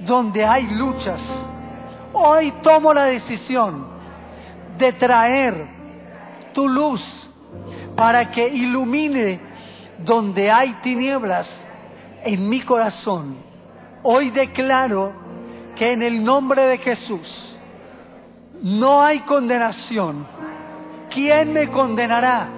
[0.00, 1.20] donde hay luchas.
[2.12, 3.86] Hoy tomo la decisión
[4.78, 5.66] de traer
[6.52, 7.02] tu luz
[7.94, 9.40] para que ilumine
[9.98, 11.46] donde hay tinieblas,
[12.24, 13.36] en mi corazón.
[14.02, 15.12] Hoy declaro
[15.76, 17.56] que en el nombre de Jesús
[18.62, 20.26] no hay condenación.
[21.14, 22.48] ¿Quién me condenará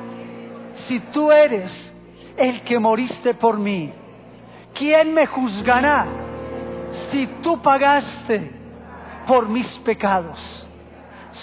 [0.89, 1.71] si tú eres
[2.37, 3.93] el que moriste por mí?
[4.75, 6.07] ¿Quién me juzgará
[7.11, 8.51] si tú pagaste
[9.27, 10.39] por mis pecados?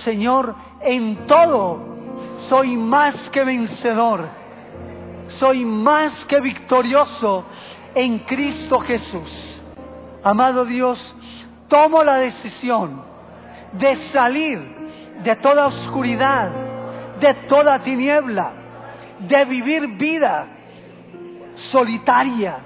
[0.04, 1.80] Señor, en todo
[2.50, 4.28] soy más que vencedor,
[5.40, 7.46] soy más que victorioso
[7.96, 9.62] en Cristo Jesús.
[10.24, 11.00] Amado Dios,
[11.68, 13.02] tomo la decisión
[13.74, 14.60] de salir
[15.24, 16.50] de toda oscuridad,
[17.20, 18.52] de toda tiniebla,
[19.20, 20.48] de vivir vida
[21.72, 22.58] solitaria,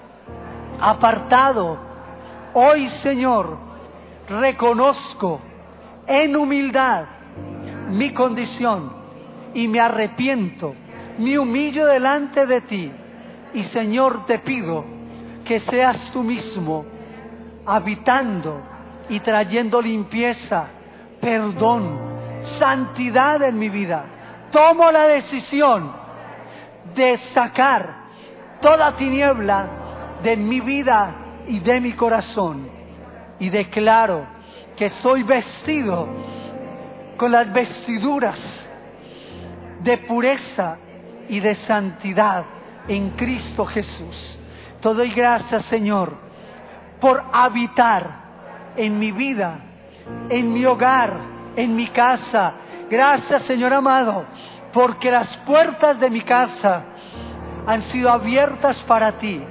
[0.80, 1.89] apartado.
[2.54, 3.58] Hoy, Señor,
[4.28, 5.39] reconozco
[6.08, 7.06] en humildad
[7.89, 8.91] mi condición
[9.54, 10.74] y me arrepiento,
[11.20, 12.91] me humillo delante de ti
[13.54, 14.84] y Señor te pido
[15.45, 16.86] que seas tú mismo
[17.66, 18.62] habitando
[19.10, 20.68] y trayendo limpieza,
[21.22, 22.00] perdón,
[22.58, 24.06] santidad en mi vida.
[24.52, 25.91] Tomo la decisión
[26.95, 27.88] de sacar
[28.62, 29.68] toda tiniebla
[30.24, 32.70] de mi vida y de mi corazón
[33.39, 34.24] y declaro
[34.78, 36.08] que soy vestido
[37.18, 38.38] con las vestiduras
[39.82, 40.78] de pureza
[41.28, 42.43] y de santidad
[42.88, 44.38] en Cristo Jesús.
[44.80, 46.14] Te doy gracias, Señor,
[47.02, 48.08] por habitar
[48.78, 49.60] en mi vida,
[50.30, 51.14] en mi hogar,
[51.56, 52.54] en mi casa.
[52.91, 54.24] Gracias, Señor amado,
[54.72, 56.84] porque las puertas de mi casa
[57.66, 59.41] han sido abiertas para ti.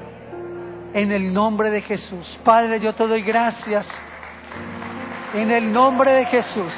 [0.98, 2.26] En el nombre de Jesús.
[2.42, 3.86] Padre, yo te doy gracias.
[5.32, 6.72] En el nombre de Jesús.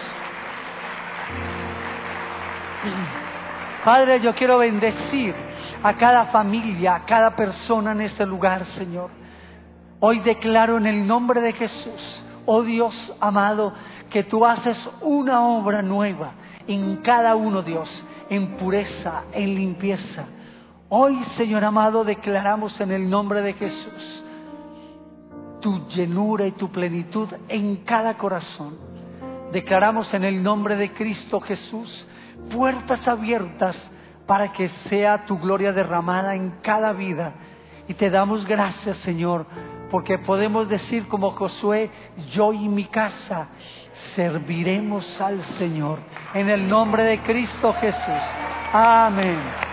[3.82, 5.34] Padre, yo quiero bendecir
[5.82, 9.08] a cada familia, a cada persona en este lugar, Señor.
[10.00, 13.72] Hoy declaro en el nombre de Jesús, oh Dios amado,
[14.10, 16.32] que tú haces una obra nueva
[16.66, 17.88] en cada uno, Dios,
[18.28, 20.26] en pureza, en limpieza.
[20.92, 24.24] Hoy, Señor amado, declaramos en el nombre de Jesús
[25.60, 28.76] tu llenura y tu plenitud en cada corazón.
[29.52, 32.06] Declaramos en el nombre de Cristo Jesús
[32.52, 33.76] puertas abiertas
[34.26, 37.34] para que sea tu gloria derramada en cada vida.
[37.86, 39.46] Y te damos gracias, Señor,
[39.92, 41.88] porque podemos decir como Josué,
[42.32, 43.46] yo y mi casa
[44.16, 46.00] serviremos al Señor.
[46.34, 48.22] En el nombre de Cristo Jesús.
[48.72, 49.69] Amén.